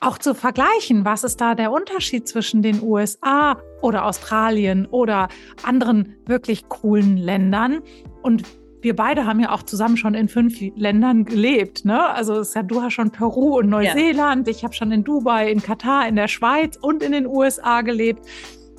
Auch 0.00 0.18
zu 0.18 0.34
vergleichen, 0.34 1.06
was 1.06 1.24
ist 1.24 1.40
da 1.40 1.54
der 1.54 1.72
Unterschied 1.72 2.28
zwischen 2.28 2.60
den 2.60 2.82
USA 2.82 3.56
oder 3.80 4.04
Australien 4.04 4.86
oder 4.86 5.28
anderen 5.62 6.16
wirklich 6.26 6.68
coolen 6.68 7.16
Ländern 7.16 7.80
und 8.22 8.42
wir 8.80 8.94
beide 8.94 9.26
haben 9.26 9.40
ja 9.40 9.52
auch 9.52 9.62
zusammen 9.62 9.96
schon 9.96 10.14
in 10.14 10.28
fünf 10.28 10.60
Ländern 10.76 11.24
gelebt. 11.24 11.84
Ne? 11.84 12.08
Also 12.10 12.40
ist 12.40 12.54
ja, 12.54 12.62
du 12.62 12.82
hast 12.82 12.92
schon 12.92 13.10
Peru 13.10 13.58
und 13.58 13.68
Neuseeland, 13.68 14.46
ja. 14.46 14.50
ich 14.52 14.64
habe 14.64 14.72
schon 14.74 14.92
in 14.92 15.04
Dubai, 15.04 15.50
in 15.50 15.60
Katar, 15.60 16.06
in 16.06 16.16
der 16.16 16.28
Schweiz 16.28 16.76
und 16.80 17.02
in 17.02 17.12
den 17.12 17.26
USA 17.26 17.80
gelebt. 17.82 18.24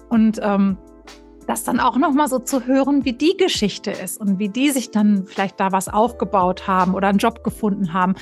Und 0.10 0.40
ähm, 0.42 0.78
das 1.48 1.64
dann 1.64 1.80
auch 1.80 1.98
nochmal 1.98 2.28
so 2.28 2.40
zu 2.40 2.66
hören, 2.66 3.06
wie 3.06 3.14
die 3.14 3.36
Geschichte 3.36 3.92
ist 3.92 4.20
und 4.20 4.40
wie 4.40 4.50
die 4.50 4.70
sich 4.70 4.92
dann 4.92 5.26
vielleicht 5.26 5.60
da 5.60 5.72
was 5.72 5.90
aufgebaut 5.90 6.68
haben 6.68 6.94
oder 6.94 7.08
einen 7.08 7.18
Job 7.18 7.44
gefunden 7.44 7.92
haben. 7.92 8.16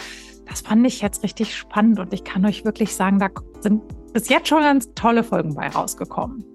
Das 0.47 0.61
fand 0.61 0.87
ich 0.87 1.01
jetzt 1.01 1.23
richtig 1.23 1.55
spannend 1.55 1.99
und 1.99 2.13
ich 2.13 2.23
kann 2.23 2.45
euch 2.45 2.63
wirklich 2.63 2.95
sagen, 2.95 3.19
da 3.19 3.27
sind 3.59 3.81
bis 4.13 4.29
jetzt 4.29 4.47
schon 4.47 4.61
ganz 4.61 4.93
tolle 4.95 5.23
Folgen 5.23 5.55
bei 5.55 5.67
rausgekommen. 5.67 6.45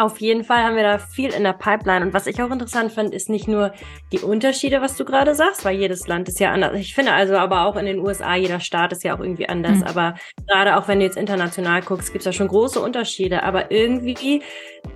Auf 0.00 0.18
jeden 0.22 0.44
Fall 0.44 0.64
haben 0.64 0.76
wir 0.76 0.82
da 0.82 0.98
viel 0.98 1.30
in 1.30 1.44
der 1.44 1.52
Pipeline. 1.52 2.06
Und 2.06 2.14
was 2.14 2.26
ich 2.26 2.40
auch 2.40 2.50
interessant 2.50 2.90
fand, 2.90 3.12
ist 3.12 3.28
nicht 3.28 3.46
nur 3.46 3.74
die 4.12 4.20
Unterschiede, 4.20 4.80
was 4.80 4.96
du 4.96 5.04
gerade 5.04 5.34
sagst, 5.34 5.62
weil 5.66 5.76
jedes 5.76 6.08
Land 6.08 6.26
ist 6.26 6.40
ja 6.40 6.52
anders. 6.52 6.74
Ich 6.78 6.94
finde 6.94 7.12
also 7.12 7.36
aber 7.36 7.66
auch 7.66 7.76
in 7.76 7.84
den 7.84 7.98
USA, 7.98 8.34
jeder 8.34 8.60
Staat 8.60 8.92
ist 8.92 9.04
ja 9.04 9.14
auch 9.14 9.20
irgendwie 9.20 9.46
anders. 9.46 9.76
Mhm. 9.76 9.82
Aber 9.82 10.14
gerade 10.48 10.78
auch 10.78 10.88
wenn 10.88 11.00
du 11.00 11.04
jetzt 11.04 11.18
international 11.18 11.82
guckst, 11.82 12.12
gibt 12.12 12.20
es 12.20 12.24
ja 12.24 12.32
schon 12.32 12.48
große 12.48 12.80
Unterschiede. 12.80 13.42
Aber 13.42 13.70
irgendwie 13.70 14.42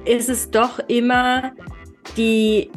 ist 0.07 0.31
es 0.31 0.51
doch 0.51 0.79
immer 0.89 1.53
die 2.17 2.71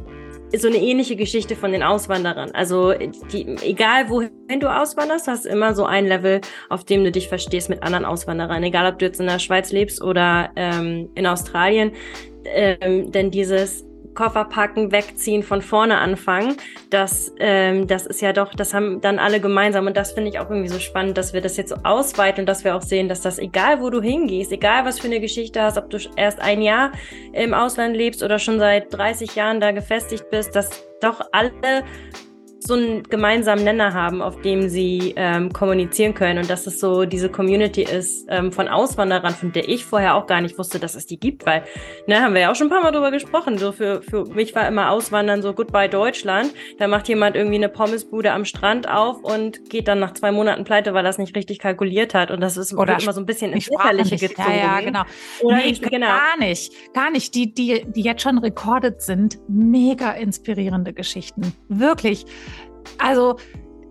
so 0.56 0.68
eine 0.68 0.78
ähnliche 0.78 1.16
Geschichte 1.16 1.56
von 1.56 1.72
den 1.72 1.84
Auswanderern. 1.84 2.52
Also 2.52 2.94
die, 2.94 3.56
egal 3.62 4.10
wohin 4.10 4.60
du 4.60 4.74
auswanderst, 4.74 5.28
hast 5.28 5.46
immer 5.46 5.74
so 5.74 5.86
ein 5.86 6.06
Level, 6.06 6.42
auf 6.70 6.84
dem 6.84 7.04
du 7.04 7.12
dich 7.12 7.28
verstehst 7.28 7.70
mit 7.70 7.84
anderen 7.84 8.06
Auswanderern. 8.06 8.64
Egal, 8.64 8.92
ob 8.92 9.00
du 9.00 9.06
jetzt 9.06 9.20
in 9.20 9.28
der 9.28 9.40
Schweiz 9.40 9.72
lebst 9.72 10.02
oder 10.02 10.52
ähm, 10.56 11.10
in 11.16 11.28
Australien. 11.28 11.92
Ähm, 12.46 13.12
denn 13.12 13.30
dieses 13.30 13.87
Koffer 14.18 14.46
packen, 14.46 14.92
wegziehen, 14.92 15.44
von 15.44 15.62
vorne 15.62 16.00
anfangen. 16.00 16.58
Das, 16.90 17.32
ähm, 17.40 17.86
das 17.86 18.08
ist 18.08 18.20
ja 18.20 18.34
doch, 18.34 18.56
das 18.56 18.74
haben 18.74 19.00
dann 19.00 19.20
alle 19.20 19.40
gemeinsam. 19.40 19.86
Und 19.86 19.96
das 19.96 20.12
finde 20.12 20.32
ich 20.32 20.40
auch 20.40 20.50
irgendwie 20.50 20.70
so 20.70 20.80
spannend, 20.80 21.20
dass 21.20 21.34
wir 21.34 21.42
das 21.42 21.56
jetzt 21.56 21.70
so 21.70 21.76
ausweiten 21.84 22.42
und 22.42 22.46
dass 22.48 22.64
wir 22.64 22.76
auch 22.76 22.82
sehen, 22.82 23.10
dass 23.10 23.22
das, 23.22 23.38
egal 23.38 23.80
wo 23.80 23.92
du 23.92 24.02
hingehst, 24.02 24.52
egal 24.52 24.86
was 24.86 25.00
für 25.00 25.08
eine 25.08 25.20
Geschichte 25.20 25.62
hast, 25.62 25.78
ob 25.78 25.92
du 25.92 26.00
erst 26.16 26.42
ein 26.42 26.64
Jahr 26.64 26.92
im 27.32 27.54
Ausland 27.54 27.96
lebst 27.96 28.24
oder 28.24 28.40
schon 28.40 28.58
seit 28.58 28.92
30 28.92 29.36
Jahren 29.36 29.62
da 29.62 29.72
gefestigt 29.72 30.32
bist, 30.32 30.56
dass 30.56 30.84
doch 31.00 31.22
alle 31.32 31.84
so 32.68 32.74
einen 32.74 33.04
gemeinsamen 33.04 33.64
Nenner 33.64 33.94
haben, 33.94 34.22
auf 34.22 34.42
dem 34.42 34.68
sie 34.68 35.14
ähm, 35.16 35.54
kommunizieren 35.54 36.14
können 36.14 36.40
und 36.40 36.50
dass 36.50 36.68
es 36.68 36.80
so 36.80 37.06
diese 37.06 37.30
Community 37.30 37.84
ist 37.84 38.28
ähm, 38.30 38.52
von 38.52 38.68
Auswanderern, 38.68 39.34
von 39.34 39.54
der 39.54 39.70
ich 39.70 39.86
vorher 39.86 40.16
auch 40.16 40.28
gar 40.28 40.42
nicht 40.42 40.58
wusste, 40.58 40.78
dass 40.78 40.94
es 40.94 41.06
die 41.06 41.20
gibt, 41.20 41.46
weil, 41.46 41.64
ne, 42.08 42.22
haben 42.22 42.34
wir 42.34 42.42
ja 42.42 42.52
auch 42.52 42.56
schon 42.56 42.68
ein 42.68 42.70
paar 42.70 42.84
Mal 42.84 42.92
drüber 42.92 43.10
gesprochen, 43.10 43.58
so 43.58 43.72
für, 43.72 44.02
für 44.02 44.26
mich 44.26 44.54
war 44.54 44.68
immer 44.68 44.92
Auswandern 44.92 45.42
so 45.42 45.54
Goodbye 45.54 45.88
Deutschland, 45.88 46.54
da 46.78 46.88
macht 46.88 47.08
jemand 47.08 47.38
irgendwie 47.38 47.56
eine 47.56 47.70
Pommesbude 47.70 48.34
am 48.34 48.44
Strand 48.44 48.90
auf 48.90 49.24
und 49.24 49.70
geht 49.70 49.88
dann 49.88 50.00
nach 50.00 50.14
zwei 50.14 50.32
Monaten 50.32 50.66
pleite, 50.66 50.94
weil 50.94 51.04
das 51.04 51.18
nicht 51.18 51.36
richtig 51.36 51.60
kalkuliert 51.60 52.14
hat 52.14 52.32
und 52.32 52.42
das 52.42 52.58
ist 52.58 52.74
Oder 52.74 53.00
immer 53.00 53.14
so 53.14 53.22
ein 53.22 53.26
bisschen 53.26 53.54
ins 53.54 53.68
Lächerliche 53.68 54.18
gezogen. 54.18 54.50
Ja, 54.50 54.80
ja, 54.80 54.82
genau. 54.82 55.04
Oder 55.42 55.58
nee, 55.58 55.70
ich, 55.70 55.82
genau. 55.82 56.08
gar 56.08 56.38
nicht, 56.38 56.74
gar 56.94 57.12
nicht. 57.12 57.34
Die, 57.34 57.54
die, 57.54 57.86
die 57.88 58.02
jetzt 58.02 58.22
schon 58.22 58.38
recorded 58.38 59.02
sind, 59.02 59.40
mega 59.48 60.12
inspirierende 60.12 60.92
Geschichten. 60.92 61.54
Wirklich 61.70 62.26
also 62.98 63.38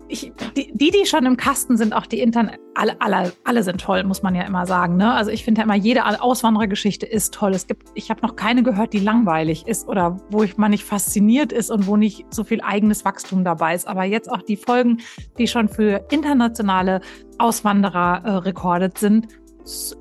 ich, 0.09 0.31
die, 0.55 0.91
die 0.91 1.05
schon 1.05 1.25
im 1.25 1.37
Kasten 1.37 1.77
sind, 1.77 1.93
auch 1.93 2.05
die 2.05 2.19
Internet, 2.19 2.59
alle, 2.75 2.99
alle, 3.01 3.33
alle 3.43 3.63
sind 3.63 3.81
toll, 3.81 4.03
muss 4.03 4.23
man 4.23 4.35
ja 4.35 4.43
immer 4.43 4.65
sagen. 4.65 4.95
Ne? 4.95 5.13
Also 5.13 5.31
ich 5.31 5.43
finde 5.43 5.59
ja 5.59 5.65
immer, 5.65 5.75
jede 5.75 6.05
Auswanderergeschichte 6.21 7.05
ist 7.05 7.33
toll. 7.33 7.53
Es 7.53 7.67
gibt, 7.67 7.89
ich 7.93 8.09
habe 8.09 8.21
noch 8.21 8.35
keine 8.35 8.63
gehört, 8.63 8.93
die 8.93 8.99
langweilig 8.99 9.67
ist 9.67 9.87
oder 9.87 10.17
wo 10.29 10.43
ich 10.43 10.57
mal 10.57 10.69
nicht 10.69 10.83
fasziniert 10.83 11.51
ist 11.51 11.69
und 11.69 11.87
wo 11.87 11.97
nicht 11.97 12.25
so 12.33 12.43
viel 12.43 12.61
eigenes 12.61 13.03
Wachstum 13.03 13.43
dabei 13.43 13.75
ist. 13.75 13.87
Aber 13.87 14.03
jetzt 14.03 14.31
auch 14.31 14.41
die 14.41 14.57
Folgen, 14.57 14.99
die 15.37 15.47
schon 15.47 15.67
für 15.67 16.05
internationale 16.11 17.01
Auswanderer 17.37 18.21
äh, 18.23 18.29
rekordet 18.31 18.97
sind, 18.97 19.27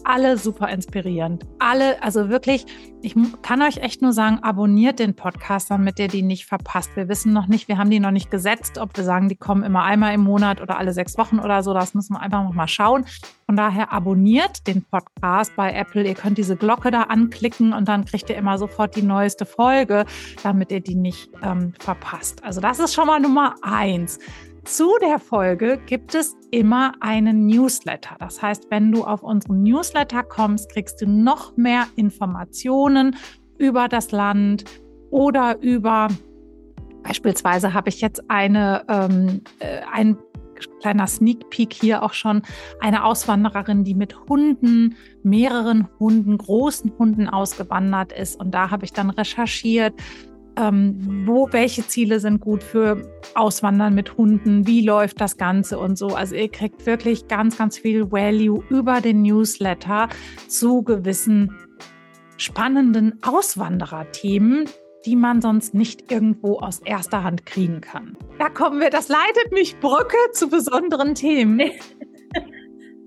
alle 0.04 0.38
super 0.38 0.68
inspirierend. 0.68 1.44
Alle, 1.58 2.02
also 2.02 2.28
wirklich, 2.28 2.66
ich 3.02 3.14
kann 3.42 3.62
euch 3.62 3.78
echt 3.78 4.00
nur 4.00 4.12
sagen, 4.12 4.38
abonniert 4.42 4.98
den 4.98 5.14
Podcast, 5.16 5.70
damit 5.70 5.98
ihr 5.98 6.08
die 6.08 6.22
nicht 6.22 6.46
verpasst. 6.46 6.90
Wir 6.94 7.08
wissen 7.08 7.32
noch 7.32 7.46
nicht, 7.46 7.68
wir 7.68 7.78
haben 7.78 7.90
die 7.90 8.00
noch 8.00 8.10
nicht 8.10 8.30
gesetzt, 8.30 8.78
ob 8.78 8.96
wir 8.96 9.04
sagen, 9.04 9.28
die 9.28 9.36
kommen 9.36 9.64
immer 9.64 9.82
einmal 9.82 10.14
im 10.14 10.22
Monat 10.22 10.60
oder 10.60 10.78
alle 10.78 10.92
sechs 10.92 11.18
Wochen 11.18 11.38
oder 11.38 11.62
so. 11.62 11.74
Das 11.74 11.94
müssen 11.94 12.14
wir 12.14 12.20
einfach 12.20 12.44
noch 12.44 12.54
mal 12.54 12.68
schauen. 12.68 13.06
Von 13.46 13.56
daher 13.56 13.92
abonniert 13.92 14.66
den 14.66 14.84
Podcast 14.84 15.54
bei 15.56 15.72
Apple. 15.72 16.06
Ihr 16.06 16.14
könnt 16.14 16.38
diese 16.38 16.56
Glocke 16.56 16.90
da 16.90 17.02
anklicken 17.02 17.72
und 17.72 17.88
dann 17.88 18.04
kriegt 18.04 18.30
ihr 18.30 18.36
immer 18.36 18.58
sofort 18.58 18.96
die 18.96 19.02
neueste 19.02 19.46
Folge, 19.46 20.04
damit 20.42 20.70
ihr 20.70 20.80
die 20.80 20.96
nicht 20.96 21.30
ähm, 21.42 21.74
verpasst. 21.78 22.44
Also 22.44 22.60
das 22.60 22.78
ist 22.78 22.94
schon 22.94 23.06
mal 23.06 23.20
Nummer 23.20 23.54
eins. 23.62 24.18
Zu 24.66 24.90
der 25.00 25.20
Folge 25.20 25.78
gibt 25.86 26.16
es 26.16 26.36
immer 26.50 26.94
einen 26.98 27.46
Newsletter. 27.46 28.16
Das 28.18 28.42
heißt, 28.42 28.66
wenn 28.68 28.90
du 28.90 29.04
auf 29.04 29.22
unseren 29.22 29.62
Newsletter 29.62 30.24
kommst, 30.24 30.72
kriegst 30.72 31.00
du 31.00 31.06
noch 31.06 31.56
mehr 31.56 31.86
Informationen 31.94 33.14
über 33.58 33.86
das 33.86 34.10
Land 34.10 34.64
oder 35.10 35.62
über 35.62 36.08
beispielsweise 37.04 37.74
habe 37.74 37.90
ich 37.90 38.00
jetzt 38.00 38.28
eine 38.28 38.84
ähm, 38.88 39.42
äh, 39.60 39.82
ein 39.92 40.18
kleiner 40.80 41.06
Sneak 41.06 41.48
Peek 41.50 41.72
hier 41.72 42.02
auch 42.02 42.12
schon 42.12 42.42
eine 42.80 43.04
Auswandererin, 43.04 43.84
die 43.84 43.94
mit 43.94 44.18
Hunden, 44.28 44.96
mehreren 45.22 45.86
Hunden, 46.00 46.38
großen 46.38 46.92
Hunden 46.98 47.28
ausgewandert 47.28 48.12
ist. 48.12 48.40
Und 48.40 48.52
da 48.52 48.70
habe 48.72 48.84
ich 48.84 48.92
dann 48.92 49.10
recherchiert, 49.10 49.94
ähm, 50.56 51.24
wo, 51.26 51.48
welche 51.52 51.86
Ziele 51.86 52.20
sind 52.20 52.40
gut 52.40 52.62
für 52.62 53.02
Auswandern 53.34 53.94
mit 53.94 54.16
Hunden, 54.16 54.66
wie 54.66 54.80
läuft 54.80 55.20
das 55.20 55.36
Ganze 55.36 55.78
und 55.78 55.96
so. 55.96 56.08
Also 56.08 56.34
ihr 56.34 56.50
kriegt 56.50 56.86
wirklich 56.86 57.28
ganz, 57.28 57.58
ganz 57.58 57.78
viel 57.78 58.10
Value 58.10 58.62
über 58.68 59.00
den 59.00 59.22
Newsletter 59.22 60.08
zu 60.48 60.82
gewissen 60.82 61.54
spannenden 62.38 63.18
Auswandererthemen, 63.22 64.64
die 65.04 65.16
man 65.16 65.40
sonst 65.40 65.74
nicht 65.74 66.10
irgendwo 66.10 66.58
aus 66.58 66.80
erster 66.80 67.22
Hand 67.22 67.46
kriegen 67.46 67.80
kann. 67.80 68.16
Da 68.38 68.48
kommen 68.48 68.80
wir, 68.80 68.90
das 68.90 69.08
leitet 69.08 69.52
mich 69.52 69.78
Brücke 69.78 70.16
zu 70.32 70.48
besonderen 70.48 71.14
Themen. 71.14 71.60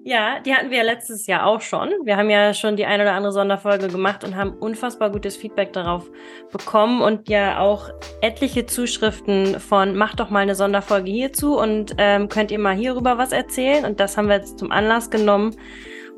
Ja, 0.05 0.39
die 0.39 0.53
hatten 0.53 0.69
wir 0.69 0.77
ja 0.77 0.83
letztes 0.83 1.27
Jahr 1.27 1.45
auch 1.45 1.61
schon. 1.61 1.89
Wir 2.03 2.15
haben 2.15 2.29
ja 2.29 2.53
schon 2.53 2.77
die 2.77 2.85
eine 2.85 3.03
oder 3.03 3.13
andere 3.13 3.33
Sonderfolge 3.33 3.89
gemacht 3.89 4.23
und 4.23 4.35
haben 4.35 4.53
unfassbar 4.53 5.11
gutes 5.11 5.35
Feedback 5.35 5.73
darauf 5.73 6.09
bekommen 6.51 7.01
und 7.01 7.27
ja 7.27 7.59
auch 7.59 7.89
etliche 8.21 8.65
Zuschriften 8.65 9.59
von 9.59 9.95
mach 9.95 10.15
doch 10.15 10.29
mal 10.29 10.39
eine 10.39 10.55
Sonderfolge 10.55 11.11
hierzu 11.11 11.57
und 11.59 11.95
ähm, 11.97 12.29
könnt 12.29 12.51
ihr 12.51 12.59
mal 12.59 12.75
hierüber 12.75 13.17
was 13.17 13.33
erzählen. 13.33 13.85
Und 13.85 13.99
das 13.99 14.17
haben 14.17 14.29
wir 14.29 14.37
jetzt 14.37 14.57
zum 14.57 14.71
Anlass 14.71 15.09
genommen 15.09 15.55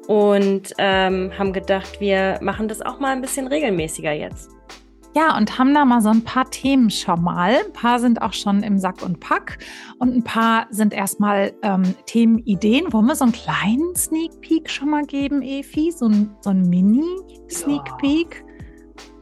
und 0.08 0.74
ähm, 0.78 1.32
haben 1.38 1.52
gedacht, 1.52 2.00
wir 2.00 2.38
machen 2.42 2.68
das 2.68 2.82
auch 2.82 3.00
mal 3.00 3.14
ein 3.14 3.22
bisschen 3.22 3.48
regelmäßiger 3.48 4.12
jetzt. 4.12 4.61
Ja, 5.14 5.38
und 5.38 5.60
haben 5.60 5.74
da 5.74 5.84
mal 5.84 6.02
so 6.02 6.10
ein 6.10 6.24
paar 6.24 6.50
Themen 6.50 6.90
schon 6.90 7.22
mal. 7.22 7.58
Ein 7.66 7.74
paar 7.74 8.00
sind 8.00 8.22
auch 8.22 8.34
schon 8.34 8.64
im 8.64 8.80
Sack 8.80 9.02
und 9.02 9.20
Pack 9.20 9.58
und 10.00 10.16
ein 10.16 10.24
paar 10.24 10.68
sind 10.70 10.94
erstmal 10.94 11.54
ähm, 11.64 11.84
Themenideen. 12.06 12.94
Wollen 12.94 13.08
wir 13.08 13.16
so 13.16 13.26
einen 13.26 13.34
kleinen 13.34 13.94
Sneak 13.96 14.40
Peek 14.40 14.70
schon 14.70 14.90
mal 14.90 15.06
geben, 15.06 15.42
Efi? 15.42 15.92
So 15.92 16.08
ein, 16.08 16.34
so 16.40 16.52
ein 16.52 16.62
Mini-Sneak 16.62 17.98
Peek? 17.98 18.46
Ja. 18.46 18.52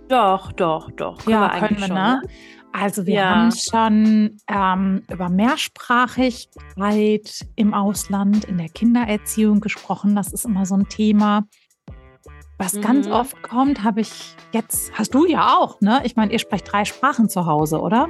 Doch, 0.09 0.51
doch, 0.51 0.91
doch. 0.91 1.19
Können 1.19 1.31
ja, 1.31 1.53
wir 1.53 1.59
können 1.59 1.79
wir, 1.79 1.87
schon, 1.87 1.95
ne? 1.95 2.21
ne? 2.23 2.29
Also 2.71 3.05
wir 3.05 3.15
ja. 3.15 3.35
haben 3.35 3.51
schon 3.51 4.37
ähm, 4.47 5.03
über 5.11 5.29
Mehrsprachigkeit 5.29 7.45
im 7.55 7.73
Ausland, 7.73 8.45
in 8.45 8.57
der 8.57 8.69
Kindererziehung 8.69 9.59
gesprochen. 9.59 10.15
Das 10.15 10.33
ist 10.33 10.45
immer 10.45 10.65
so 10.65 10.75
ein 10.75 10.87
Thema. 10.87 11.45
Was 12.59 12.73
mhm. 12.73 12.81
ganz 12.81 13.07
oft 13.07 13.41
kommt, 13.41 13.83
habe 13.83 14.01
ich 14.01 14.35
jetzt, 14.51 14.91
hast 14.93 15.13
du 15.15 15.25
ja 15.25 15.57
auch, 15.57 15.79
ne? 15.79 16.01
Ich 16.03 16.17
meine, 16.17 16.31
ihr 16.33 16.39
sprecht 16.39 16.71
drei 16.71 16.83
Sprachen 16.83 17.29
zu 17.29 17.45
Hause, 17.45 17.79
oder? 17.79 18.09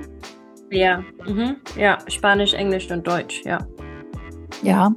Ja, 0.71 1.03
mhm. 1.25 1.57
ja, 1.77 1.99
Spanisch, 2.07 2.53
Englisch 2.53 2.89
und 2.91 3.07
Deutsch, 3.07 3.43
ja. 3.45 3.59
Ja. 4.63 4.89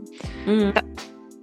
Mhm. 0.47 0.73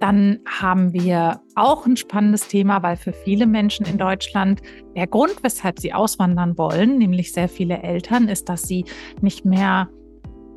Dann 0.00 0.40
haben 0.46 0.92
wir 0.92 1.40
auch 1.54 1.86
ein 1.86 1.96
spannendes 1.96 2.48
Thema, 2.48 2.82
weil 2.82 2.96
für 2.96 3.12
viele 3.12 3.46
Menschen 3.46 3.86
in 3.86 3.96
Deutschland 3.96 4.60
der 4.96 5.06
Grund, 5.06 5.36
weshalb 5.42 5.78
sie 5.78 5.92
auswandern 5.92 6.58
wollen, 6.58 6.98
nämlich 6.98 7.32
sehr 7.32 7.48
viele 7.48 7.82
Eltern, 7.82 8.28
ist, 8.28 8.48
dass 8.48 8.62
sie 8.62 8.86
nicht 9.20 9.44
mehr 9.44 9.88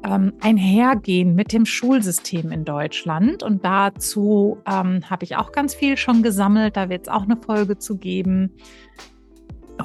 ähm, 0.06 0.34
einhergehen 0.42 1.36
mit 1.36 1.54
dem 1.54 1.66
Schulsystem 1.66 2.52
in 2.52 2.66
Deutschland. 2.66 3.44
Und 3.44 3.64
dazu 3.64 4.58
ähm, 4.66 5.10
habe 5.10 5.24
ich 5.24 5.36
auch 5.36 5.52
ganz 5.52 5.74
viel 5.76 5.98
schon 5.98 6.24
gesammelt. 6.24 6.78
Da 6.78 6.90
wird 6.90 7.04
es 7.04 7.08
auch 7.08 7.24
eine 7.24 7.38
Folge 7.38 7.78
zu 7.78 7.98
geben. 7.98 8.52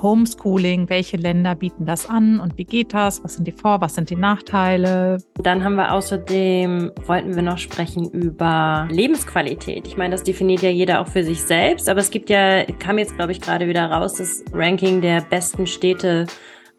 Homeschooling, 0.02 0.88
welche 0.88 1.16
Länder 1.16 1.54
bieten 1.54 1.86
das 1.86 2.08
an 2.08 2.40
und 2.40 2.58
wie 2.58 2.64
geht 2.64 2.94
das? 2.94 3.24
Was 3.24 3.34
sind 3.34 3.46
die 3.46 3.52
Vor-, 3.52 3.80
was 3.80 3.94
sind 3.94 4.10
die 4.10 4.16
Nachteile? 4.16 5.18
Dann 5.42 5.64
haben 5.64 5.76
wir 5.76 5.92
außerdem, 5.92 6.92
wollten 7.06 7.34
wir 7.34 7.42
noch 7.42 7.58
sprechen 7.58 8.08
über 8.10 8.86
Lebensqualität. 8.90 9.86
Ich 9.86 9.96
meine, 9.96 10.12
das 10.12 10.22
definiert 10.22 10.62
ja 10.62 10.70
jeder 10.70 11.00
auch 11.00 11.08
für 11.08 11.24
sich 11.24 11.42
selbst, 11.42 11.88
aber 11.88 12.00
es 12.00 12.10
gibt 12.10 12.30
ja, 12.30 12.64
kam 12.78 12.98
jetzt 12.98 13.16
glaube 13.16 13.32
ich 13.32 13.40
gerade 13.40 13.66
wieder 13.66 13.90
raus, 13.90 14.14
das 14.14 14.44
Ranking 14.52 15.00
der 15.00 15.22
besten 15.22 15.66
Städte 15.66 16.26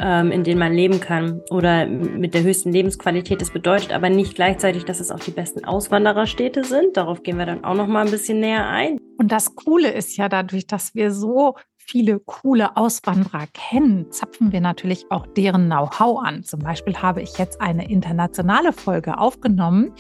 in 0.02 0.44
denen 0.46 0.60
man 0.60 0.74
leben 0.74 1.02
kann 1.02 1.42
oder 1.50 1.86
mit 1.86 2.34
der 2.34 2.44
höchsten 2.44 2.72
Lebensqualität. 2.72 3.42
Das 3.42 3.52
bedeutet 3.52 3.92
aber 3.92 4.10
nicht 4.10 4.34
gleichzeitig, 4.34 4.86
dass 4.86 5.02
es 5.02 5.12
auch 5.12 5.20
die 5.20 5.32
besten 5.32 5.66
Auswandererstädte 5.66 6.64
sind. 6.64 6.96
Darauf 6.96 7.22
gehen 7.22 7.38
wir 7.38 7.46
dann 7.46 7.66
auch 7.66 7.76
noch 7.76 7.88
mal 7.88 8.06
ein 8.06 8.12
bisschen 8.12 8.40
näher 8.40 8.68
ein. 8.70 8.98
Und 9.18 9.34
das 9.34 9.56
Coole 9.56 9.92
ist 9.92 10.16
ja 10.16 10.30
dadurch, 10.30 10.68
dass 10.68 10.96
wir 10.96 11.12
so 11.12 11.56
viele 11.76 12.20
coole 12.20 12.78
Auswanderer 12.78 13.48
kennen, 13.54 14.12
zapfen 14.12 14.52
wir 14.52 14.62
natürlich 14.62 15.06
auch 15.10 15.26
deren 15.26 15.66
Know-how 15.66 16.24
an. 16.24 16.44
Zum 16.44 16.62
Beispiel 16.62 16.96
habe 16.96 17.22
ich 17.22 17.38
jetzt 17.38 17.60
eine 17.60 17.90
internationale 17.90 18.72
Folge 18.72 19.18
aufgenommen 19.18 19.92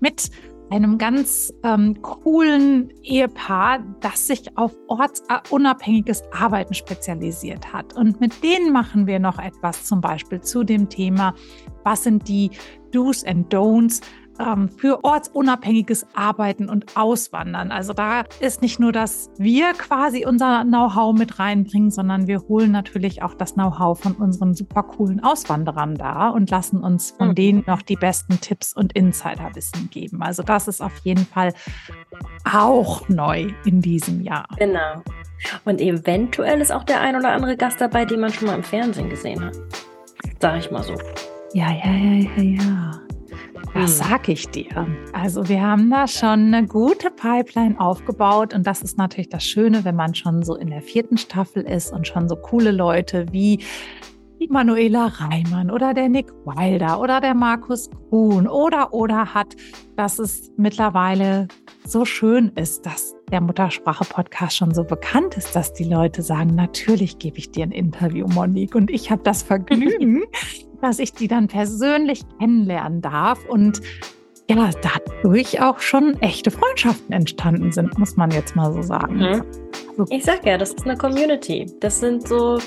mit 0.00 0.30
einem 0.72 0.96
ganz 0.96 1.52
ähm, 1.64 2.00
coolen 2.00 2.90
Ehepaar, 3.02 3.80
das 4.00 4.26
sich 4.26 4.56
auf 4.56 4.74
ortsunabhängiges 4.88 6.22
Arbeiten 6.32 6.72
spezialisiert 6.72 7.74
hat. 7.74 7.94
Und 7.94 8.20
mit 8.20 8.42
denen 8.42 8.72
machen 8.72 9.06
wir 9.06 9.18
noch 9.18 9.38
etwas 9.38 9.84
zum 9.84 10.00
Beispiel 10.00 10.40
zu 10.40 10.64
dem 10.64 10.88
Thema, 10.88 11.34
was 11.84 12.04
sind 12.04 12.26
die 12.26 12.50
Do's 12.90 13.22
and 13.22 13.52
Don'ts 13.52 14.00
ähm, 14.38 14.68
für 14.68 15.04
ortsunabhängiges 15.04 16.06
Arbeiten 16.14 16.68
und 16.68 16.96
Auswandern. 16.96 17.70
Also 17.70 17.92
da 17.92 18.24
ist 18.40 18.62
nicht 18.62 18.80
nur, 18.80 18.92
dass 18.92 19.30
wir 19.38 19.72
quasi 19.72 20.24
unser 20.26 20.64
Know-how 20.64 21.16
mit 21.16 21.38
reinbringen, 21.38 21.90
sondern 21.90 22.26
wir 22.26 22.40
holen 22.48 22.70
natürlich 22.70 23.22
auch 23.22 23.34
das 23.34 23.54
Know-how 23.54 23.98
von 23.98 24.12
unseren 24.12 24.54
super 24.54 24.82
coolen 24.82 25.22
Auswanderern 25.22 25.94
da 25.96 26.28
und 26.28 26.50
lassen 26.50 26.82
uns 26.82 27.12
von 27.12 27.28
mhm. 27.28 27.34
denen 27.34 27.64
noch 27.66 27.82
die 27.82 27.96
besten 27.96 28.40
Tipps 28.40 28.72
und 28.74 28.92
Insiderwissen 28.94 29.90
geben. 29.90 30.22
Also 30.22 30.42
das 30.42 30.68
ist 30.68 30.80
auf 30.80 30.96
jeden 31.04 31.26
Fall 31.26 31.52
auch 32.50 33.08
neu 33.08 33.50
in 33.64 33.80
diesem 33.80 34.22
Jahr. 34.22 34.46
Genau. 34.58 35.02
Und 35.64 35.80
eventuell 35.80 36.60
ist 36.60 36.72
auch 36.72 36.84
der 36.84 37.00
ein 37.00 37.16
oder 37.16 37.30
andere 37.30 37.56
Gast 37.56 37.80
dabei, 37.80 38.04
den 38.04 38.20
man 38.20 38.32
schon 38.32 38.48
mal 38.48 38.54
im 38.54 38.62
Fernsehen 38.62 39.10
gesehen 39.10 39.44
hat. 39.44 39.56
Sag 40.40 40.58
ich 40.58 40.70
mal 40.70 40.82
so. 40.82 40.94
Ja, 41.54 41.70
ja, 41.70 41.92
ja, 41.92 42.28
ja, 42.36 42.42
ja. 42.42 43.00
Was 43.74 44.00
hm. 44.00 44.08
sag 44.08 44.28
ich 44.28 44.48
dir? 44.50 44.86
Also 45.12 45.48
wir 45.48 45.62
haben 45.62 45.90
da 45.90 46.06
schon 46.06 46.54
eine 46.54 46.66
gute 46.66 47.10
Pipeline 47.10 47.80
aufgebaut 47.80 48.52
und 48.52 48.66
das 48.66 48.82
ist 48.82 48.98
natürlich 48.98 49.30
das 49.30 49.44
Schöne, 49.44 49.84
wenn 49.84 49.96
man 49.96 50.14
schon 50.14 50.42
so 50.42 50.56
in 50.56 50.68
der 50.68 50.82
vierten 50.82 51.16
Staffel 51.16 51.62
ist 51.62 51.90
und 51.92 52.06
schon 52.06 52.28
so 52.28 52.36
coole 52.36 52.70
Leute 52.70 53.26
wie 53.32 53.64
die 54.40 54.48
Manuela 54.48 55.06
Reimann 55.06 55.70
oder 55.70 55.94
der 55.94 56.08
Nick 56.08 56.30
Wilder 56.44 57.00
oder 57.00 57.20
der 57.20 57.34
Markus 57.34 57.88
Kuhn 58.10 58.46
oder 58.46 58.92
oder 58.92 59.32
hat, 59.32 59.54
dass 59.96 60.18
es 60.18 60.52
mittlerweile 60.56 61.48
so 61.84 62.04
schön 62.04 62.52
ist, 62.56 62.84
dass 62.84 63.14
der 63.32 63.40
Muttersprache-Podcast 63.40 64.56
schon 64.56 64.74
so 64.74 64.84
bekannt 64.84 65.36
ist, 65.36 65.56
dass 65.56 65.72
die 65.72 65.84
Leute 65.84 66.22
sagen, 66.22 66.54
natürlich 66.54 67.18
gebe 67.18 67.38
ich 67.38 67.50
dir 67.50 67.64
ein 67.64 67.72
Interview, 67.72 68.26
Monique. 68.28 68.74
Und 68.74 68.90
ich 68.90 69.10
habe 69.10 69.22
das 69.24 69.42
Vergnügen, 69.42 70.22
dass 70.80 70.98
ich 70.98 71.12
die 71.12 71.28
dann 71.28 71.48
persönlich 71.48 72.22
kennenlernen 72.38 73.00
darf 73.00 73.44
und 73.46 73.80
ja, 74.50 74.70
dadurch 74.82 75.62
auch 75.62 75.78
schon 75.78 76.20
echte 76.20 76.50
Freundschaften 76.50 77.12
entstanden 77.12 77.72
sind, 77.72 77.98
muss 77.98 78.16
man 78.16 78.30
jetzt 78.32 78.54
mal 78.54 78.72
so 78.72 78.82
sagen. 78.82 79.16
Mhm. 79.16 79.44
Ich 80.10 80.24
sag 80.24 80.44
ja, 80.46 80.58
das 80.58 80.70
ist 80.70 80.84
eine 80.84 80.96
Community. 80.96 81.66
Das 81.80 82.00
sind 82.00 82.26
so, 82.26 82.58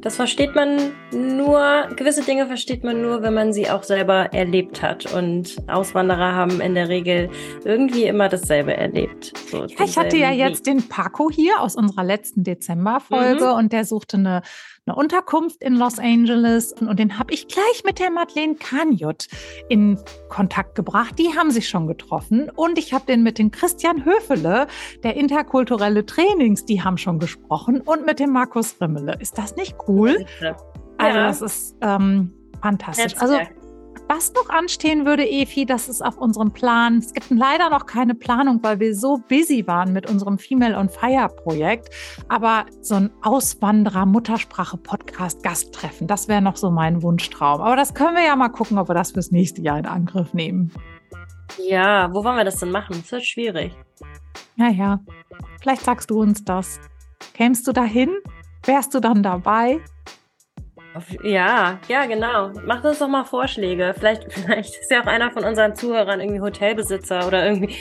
das 0.00 0.16
versteht 0.16 0.54
man 0.54 0.92
nur, 1.12 1.88
gewisse 1.96 2.22
Dinge 2.22 2.46
versteht 2.46 2.84
man 2.84 3.02
nur, 3.02 3.22
wenn 3.22 3.34
man 3.34 3.52
sie 3.52 3.70
auch 3.70 3.82
selber 3.82 4.32
erlebt 4.32 4.82
hat. 4.82 5.12
Und 5.12 5.56
Auswanderer 5.66 6.34
haben 6.34 6.60
in 6.60 6.74
der 6.74 6.88
Regel 6.88 7.30
irgendwie 7.64 8.04
immer 8.04 8.28
dasselbe 8.28 8.76
erlebt. 8.76 9.32
So 9.50 9.64
ja, 9.64 9.84
ich 9.84 9.96
hatte 9.96 10.16
ja 10.16 10.30
jetzt 10.30 10.66
den 10.66 10.88
Paco 10.88 11.30
hier 11.30 11.60
aus 11.60 11.76
unserer 11.76 12.04
letzten 12.04 12.44
Dezemberfolge 12.44 13.46
mhm. 13.46 13.52
und 13.52 13.72
der 13.72 13.84
suchte 13.84 14.16
eine 14.16 14.42
eine 14.88 14.96
Unterkunft 14.96 15.62
in 15.62 15.74
Los 15.74 15.98
Angeles 15.98 16.72
und 16.72 16.98
den 16.98 17.18
habe 17.18 17.34
ich 17.34 17.46
gleich 17.46 17.82
mit 17.84 17.98
der 17.98 18.10
Madeleine 18.10 18.54
Kanyut 18.54 19.28
in 19.68 19.98
Kontakt 20.30 20.74
gebracht. 20.74 21.18
Die 21.18 21.36
haben 21.36 21.50
sich 21.50 21.68
schon 21.68 21.86
getroffen 21.86 22.50
und 22.54 22.78
ich 22.78 22.94
habe 22.94 23.04
den 23.04 23.22
mit 23.22 23.38
dem 23.38 23.50
Christian 23.50 24.04
Höfele, 24.04 24.66
der 25.02 25.16
interkulturelle 25.16 26.06
Trainings, 26.06 26.64
die 26.64 26.82
haben 26.82 26.96
schon 26.96 27.18
gesprochen 27.18 27.80
und 27.82 28.06
mit 28.06 28.18
dem 28.18 28.30
Markus 28.30 28.80
Rimmele. 28.80 29.16
Ist 29.20 29.36
das 29.36 29.56
nicht 29.56 29.76
cool? 29.88 30.24
Ja. 30.40 30.56
Also 30.96 31.18
das 31.18 31.42
ist 31.42 31.76
ähm, 31.82 32.32
fantastisch. 32.62 33.14
Also 33.18 33.38
was 34.08 34.32
noch 34.32 34.48
anstehen 34.48 35.06
würde, 35.06 35.28
Efi, 35.28 35.66
das 35.66 35.88
ist 35.88 36.02
auf 36.02 36.18
unserem 36.18 36.52
Plan. 36.52 36.98
Es 36.98 37.12
gibt 37.12 37.30
leider 37.30 37.70
noch 37.70 37.86
keine 37.86 38.14
Planung, 38.14 38.60
weil 38.62 38.78
wir 38.80 38.94
so 38.94 39.18
busy 39.28 39.66
waren 39.66 39.92
mit 39.92 40.08
unserem 40.10 40.38
Female 40.38 40.76
on 40.76 40.88
Fire 40.88 41.28
Projekt. 41.28 41.90
Aber 42.28 42.64
so 42.80 42.94
ein 42.96 43.10
Auswanderer-Muttersprache-Podcast-Gasttreffen, 43.22 46.06
das 46.06 46.28
wäre 46.28 46.42
noch 46.42 46.56
so 46.56 46.70
mein 46.70 47.02
Wunschtraum. 47.02 47.60
Aber 47.60 47.76
das 47.76 47.92
können 47.94 48.16
wir 48.16 48.24
ja 48.24 48.34
mal 48.34 48.48
gucken, 48.48 48.78
ob 48.78 48.88
wir 48.88 48.94
das 48.94 49.12
fürs 49.12 49.30
nächste 49.30 49.60
Jahr 49.60 49.78
in 49.78 49.84
Angriff 49.86 50.32
nehmen. 50.32 50.72
Ja, 51.68 52.08
wo 52.12 52.24
wollen 52.24 52.36
wir 52.36 52.44
das 52.44 52.60
denn 52.60 52.70
machen? 52.70 52.96
Das 53.00 53.10
wird 53.12 53.24
schwierig. 53.24 53.76
Ja, 54.56 54.68
ja. 54.68 55.00
Vielleicht 55.60 55.82
sagst 55.82 56.10
du 56.10 56.20
uns 56.20 56.44
das. 56.44 56.80
Kämst 57.34 57.66
du 57.66 57.72
dahin? 57.72 58.10
Wärst 58.64 58.94
du 58.94 59.00
dann 59.00 59.22
dabei? 59.22 59.80
Ja, 61.22 61.78
ja, 61.88 62.06
genau. 62.06 62.50
Macht 62.64 62.84
uns 62.84 62.98
doch 62.98 63.08
mal 63.08 63.24
Vorschläge. 63.24 63.94
Vielleicht, 63.96 64.32
vielleicht 64.32 64.74
ist 64.80 64.90
ja 64.90 65.02
auch 65.02 65.06
einer 65.06 65.30
von 65.30 65.44
unseren 65.44 65.74
Zuhörern 65.74 66.20
irgendwie 66.20 66.40
Hotelbesitzer 66.40 67.26
oder 67.26 67.46
irgendwie, 67.46 67.74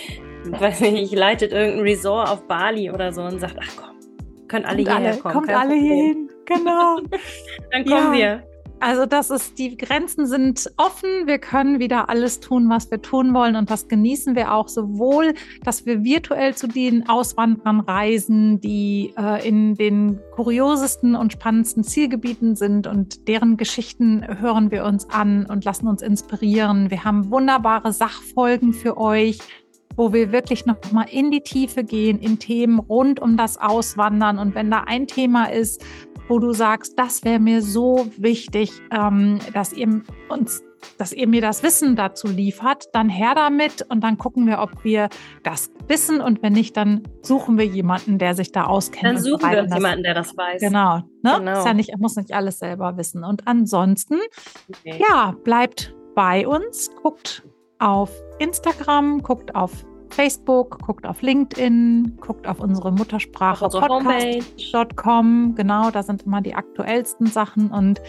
weiß 0.45 0.81
nicht, 0.81 1.13
leitet 1.13 1.51
irgendein 1.51 1.81
Resort 1.81 2.29
auf 2.29 2.47
Bali 2.47 2.91
oder 2.91 3.11
so 3.13 3.21
und 3.21 3.39
sagt, 3.39 3.57
ach 3.59 3.71
komm, 3.77 4.47
können 4.47 4.65
alle 4.65 4.81
hierher 4.81 5.17
kommen. 5.17 5.33
Kommt 5.33 5.49
alle 5.49 5.75
hin, 5.75 6.29
genau. 6.45 6.99
Dann 7.71 7.85
kommen 7.85 8.13
ja. 8.13 8.41
wir. 8.41 8.43
Also 8.79 9.07
das 9.07 9.31
ist, 9.31 9.57
die 9.57 9.75
Grenzen 9.75 10.27
sind 10.27 10.71
offen. 10.77 11.25
Wir 11.25 11.39
können 11.39 11.79
wieder 11.79 12.09
alles 12.09 12.39
tun, 12.39 12.69
was 12.69 12.91
wir 12.91 13.01
tun 13.01 13.33
wollen. 13.33 13.55
Und 13.55 13.71
das 13.71 13.87
genießen 13.87 14.35
wir 14.35 14.53
auch 14.53 14.67
sowohl, 14.67 15.33
dass 15.63 15.85
wir 15.85 16.03
virtuell 16.03 16.53
zu 16.53 16.67
den 16.67 17.09
Auswanderern 17.09 17.79
reisen, 17.79 18.61
die 18.61 19.13
äh, 19.17 19.47
in 19.47 19.73
den 19.75 20.19
kuriosesten 20.35 21.15
und 21.15 21.33
spannendsten 21.33 21.83
Zielgebieten 21.83 22.55
sind 22.55 22.85
und 22.85 23.27
deren 23.27 23.57
Geschichten 23.57 24.25
hören 24.39 24.69
wir 24.69 24.85
uns 24.85 25.09
an 25.09 25.47
und 25.47 25.65
lassen 25.65 25.87
uns 25.87 26.03
inspirieren. 26.03 26.91
Wir 26.91 27.03
haben 27.03 27.31
wunderbare 27.31 27.91
Sachfolgen 27.93 28.73
für 28.73 28.97
euch 28.97 29.39
wo 29.97 30.13
wir 30.13 30.31
wirklich 30.31 30.65
noch 30.65 30.77
mal 30.91 31.07
in 31.11 31.31
die 31.31 31.41
Tiefe 31.41 31.83
gehen, 31.83 32.19
in 32.19 32.39
Themen 32.39 32.79
rund 32.79 33.19
um 33.19 33.35
das 33.35 33.57
Auswandern. 33.57 34.37
Und 34.37 34.55
wenn 34.55 34.69
da 34.69 34.83
ein 34.85 35.07
Thema 35.07 35.51
ist, 35.51 35.83
wo 36.27 36.39
du 36.39 36.53
sagst, 36.53 36.97
das 36.97 37.23
wäre 37.23 37.39
mir 37.39 37.61
so 37.61 38.07
wichtig, 38.17 38.71
ähm, 38.91 39.39
dass 39.53 39.73
ihr 39.73 40.01
uns 40.29 40.63
dass 40.97 41.13
ihr 41.13 41.27
mir 41.27 41.41
das 41.41 41.63
Wissen 41.63 41.95
dazu 41.95 42.27
liefert, 42.27 42.85
dann 42.93 43.09
her 43.09 43.33
damit 43.35 43.85
und 43.89 44.01
dann 44.03 44.17
gucken 44.17 44.47
wir, 44.47 44.59
ob 44.59 44.83
wir 44.83 45.09
das 45.43 45.71
wissen 45.87 46.21
und 46.21 46.41
wenn 46.43 46.53
nicht, 46.53 46.77
dann 46.77 47.03
suchen 47.21 47.57
wir 47.57 47.65
jemanden, 47.65 48.17
der 48.17 48.35
sich 48.35 48.51
da 48.51 48.65
auskennt. 48.65 49.03
Dann 49.03 49.17
suchen 49.17 49.49
wir 49.49 49.63
uns 49.63 49.73
jemanden, 49.73 50.03
der 50.03 50.13
das 50.13 50.35
weiß. 50.35 50.61
Genau, 50.61 50.97
ne? 51.23 51.35
genau. 51.39 51.59
Ist 51.59 51.65
ja 51.65 51.73
nicht, 51.73 51.97
muss 51.97 52.15
nicht 52.15 52.33
alles 52.33 52.59
selber 52.59 52.97
wissen. 52.97 53.23
Und 53.23 53.47
ansonsten, 53.47 54.15
okay. 54.69 55.03
ja, 55.09 55.33
bleibt 55.43 55.95
bei 56.15 56.47
uns, 56.47 56.89
guckt 57.01 57.43
auf 57.79 58.11
Instagram, 58.39 59.21
guckt 59.21 59.55
auf 59.55 59.85
Facebook, 60.13 60.81
guckt 60.81 61.05
auf 61.05 61.21
LinkedIn, 61.21 62.17
guckt 62.19 62.47
auf 62.47 62.59
unsere 62.59 62.91
Muttersprache 62.91 63.65
auf 63.65 63.73
podcast.com. 63.73 65.55
Genau, 65.55 65.91
da 65.91 66.03
sind 66.03 66.23
immer 66.23 66.41
die 66.41 66.55
aktuellsten 66.55 67.27
Sachen 67.27 67.71
und 67.71 68.01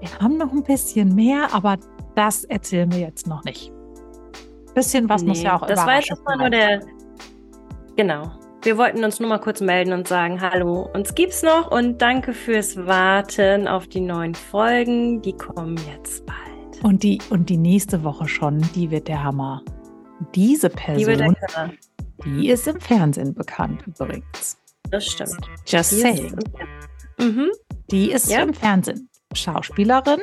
wir 0.00 0.18
haben 0.20 0.36
noch 0.36 0.52
ein 0.52 0.62
bisschen 0.62 1.14
mehr, 1.14 1.48
aber 1.52 1.78
das 2.14 2.44
erzählen 2.44 2.90
wir 2.92 3.00
jetzt 3.00 3.26
noch 3.26 3.44
nicht. 3.44 3.70
Ein 3.70 4.74
bisschen 4.74 5.08
was 5.08 5.22
nee, 5.22 5.28
muss 5.28 5.42
ja 5.42 5.56
auch 5.56 5.66
Das 5.66 5.86
war 5.86 5.96
jetzt 5.96 6.24
mal 6.24 6.36
nur 6.36 6.50
der. 6.50 6.80
Genau. 7.96 8.32
Wir 8.62 8.78
wollten 8.78 9.04
uns 9.04 9.20
nur 9.20 9.28
mal 9.28 9.38
kurz 9.38 9.60
melden 9.60 9.92
und 9.92 10.08
sagen, 10.08 10.40
hallo, 10.40 10.88
uns 10.94 11.14
gibt's 11.14 11.42
noch 11.42 11.70
und 11.70 12.00
danke 12.00 12.32
fürs 12.32 12.76
Warten 12.86 13.68
auf 13.68 13.86
die 13.86 14.00
neuen 14.00 14.34
Folgen. 14.34 15.20
Die 15.20 15.34
kommen 15.34 15.78
jetzt 15.92 16.24
bald. 16.24 16.82
Und 16.82 17.02
die, 17.02 17.18
und 17.30 17.50
die 17.50 17.58
nächste 17.58 18.04
Woche 18.04 18.26
schon, 18.26 18.62
die 18.74 18.90
wird 18.90 19.08
der 19.08 19.22
Hammer. 19.22 19.62
Diese 20.34 20.70
Person, 20.70 21.36
die 22.24 22.48
ist 22.48 22.66
im 22.66 22.80
Fernsehen 22.80 23.34
bekannt 23.34 23.84
übrigens. 23.86 24.58
Das 24.90 25.06
stimmt. 25.06 25.48
Just 25.66 25.92
die 25.92 25.96
saying. 25.96 26.38
Ist 26.38 27.26
mhm. 27.26 27.50
Die 27.90 28.12
ist 28.12 28.30
ja. 28.30 28.42
im 28.42 28.54
Fernsehen. 28.54 29.08
Schauspielerin, 29.34 30.20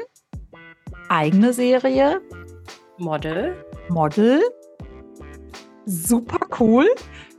eigene 1.10 1.54
Serie. 1.54 2.22
Model. 2.98 3.56
Model. 3.90 4.42
Super 5.86 6.40
cool. 6.60 6.88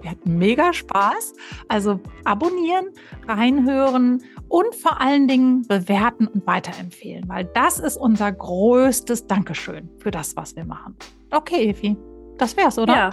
Wir 0.00 0.10
hatten 0.10 0.36
mega 0.36 0.72
Spaß. 0.72 1.32
Also 1.68 2.00
abonnieren, 2.24 2.88
reinhören 3.26 4.22
und 4.48 4.74
vor 4.74 5.00
allen 5.00 5.28
Dingen 5.28 5.62
bewerten 5.62 6.26
und 6.26 6.46
weiterempfehlen, 6.46 7.28
weil 7.28 7.44
das 7.54 7.78
ist 7.78 7.96
unser 7.96 8.30
größtes 8.32 9.26
Dankeschön 9.26 9.88
für 9.98 10.10
das, 10.10 10.36
was 10.36 10.56
wir 10.56 10.64
machen. 10.64 10.96
Okay, 11.30 11.70
Evi. 11.70 11.96
Das 12.38 12.56
wär's, 12.56 12.78
oder? 12.78 12.94
Ja. 12.94 13.10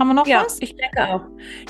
Haben 0.00 0.08
wir 0.08 0.14
noch 0.14 0.26
ja, 0.26 0.44
was? 0.44 0.58
Ich 0.60 0.74
denke 0.76 1.08
auch. 1.08 1.22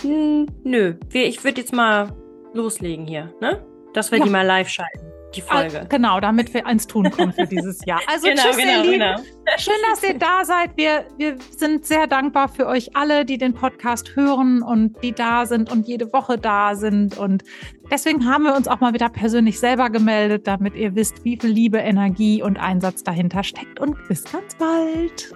nö, 0.05 0.95
ich 1.13 1.43
würde 1.43 1.61
jetzt 1.61 1.73
mal 1.73 2.13
loslegen 2.55 3.07
hier, 3.07 3.35
ne? 3.41 3.65
Dass 3.93 4.13
wir 4.13 4.19
ja. 4.19 4.25
die 4.25 4.31
mal 4.31 4.47
live 4.47 4.69
schalten, 4.69 5.11
die 5.35 5.41
Folge. 5.41 5.81
Ah, 5.81 5.87
genau, 5.89 6.21
damit 6.21 6.55
wir 6.55 6.65
eins 6.65 6.87
tun 6.87 7.11
können 7.11 7.33
für 7.33 7.47
dieses 7.47 7.85
Jahr. 7.87 8.01
Also 8.07 8.29
genau, 8.29 8.43
tschüss, 8.43 8.57
genau, 8.57 8.71
ihr 8.71 8.83
Lieben. 8.85 8.99
Genau. 9.01 9.23
Schön, 9.59 9.75
dass 9.91 10.03
ihr 10.05 10.17
da 10.17 10.45
seid. 10.45 10.77
Wir, 10.77 11.07
wir 11.19 11.37
sind 11.57 11.85
sehr 11.85 12.07
dankbar 12.07 12.49
für 12.49 12.69
euch 12.69 12.95
alle, 12.95 13.25
die 13.25 13.37
den 13.37 13.53
Podcast 13.53 14.15
hören 14.15 14.63
und 14.63 15.03
die 15.03 15.13
da 15.13 15.45
sind 15.47 15.73
und 15.73 15.89
jede 15.89 16.13
Woche 16.13 16.39
da 16.39 16.77
sind. 16.77 17.19
Und 17.19 17.43
deswegen 17.91 18.27
haben 18.27 18.45
wir 18.45 18.55
uns 18.55 18.69
auch 18.69 18.79
mal 18.79 18.95
wieder 18.95 19.09
persönlich 19.09 19.59
selber 19.59 19.91
gemeldet, 19.91 20.47
damit 20.47 20.77
ihr 20.77 20.95
wisst, 20.95 21.25
wie 21.25 21.37
viel 21.37 21.51
Liebe, 21.51 21.79
Energie 21.79 22.45
und 22.45 22.61
Einsatz 22.61 23.03
dahinter 23.03 23.43
steckt. 23.43 23.81
Und 23.81 23.97
bis 24.07 24.23
ganz 24.23 24.55
bald. 24.55 25.35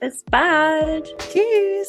Bis 0.00 0.24
bald. 0.30 1.14
Tschüss. 1.18 1.88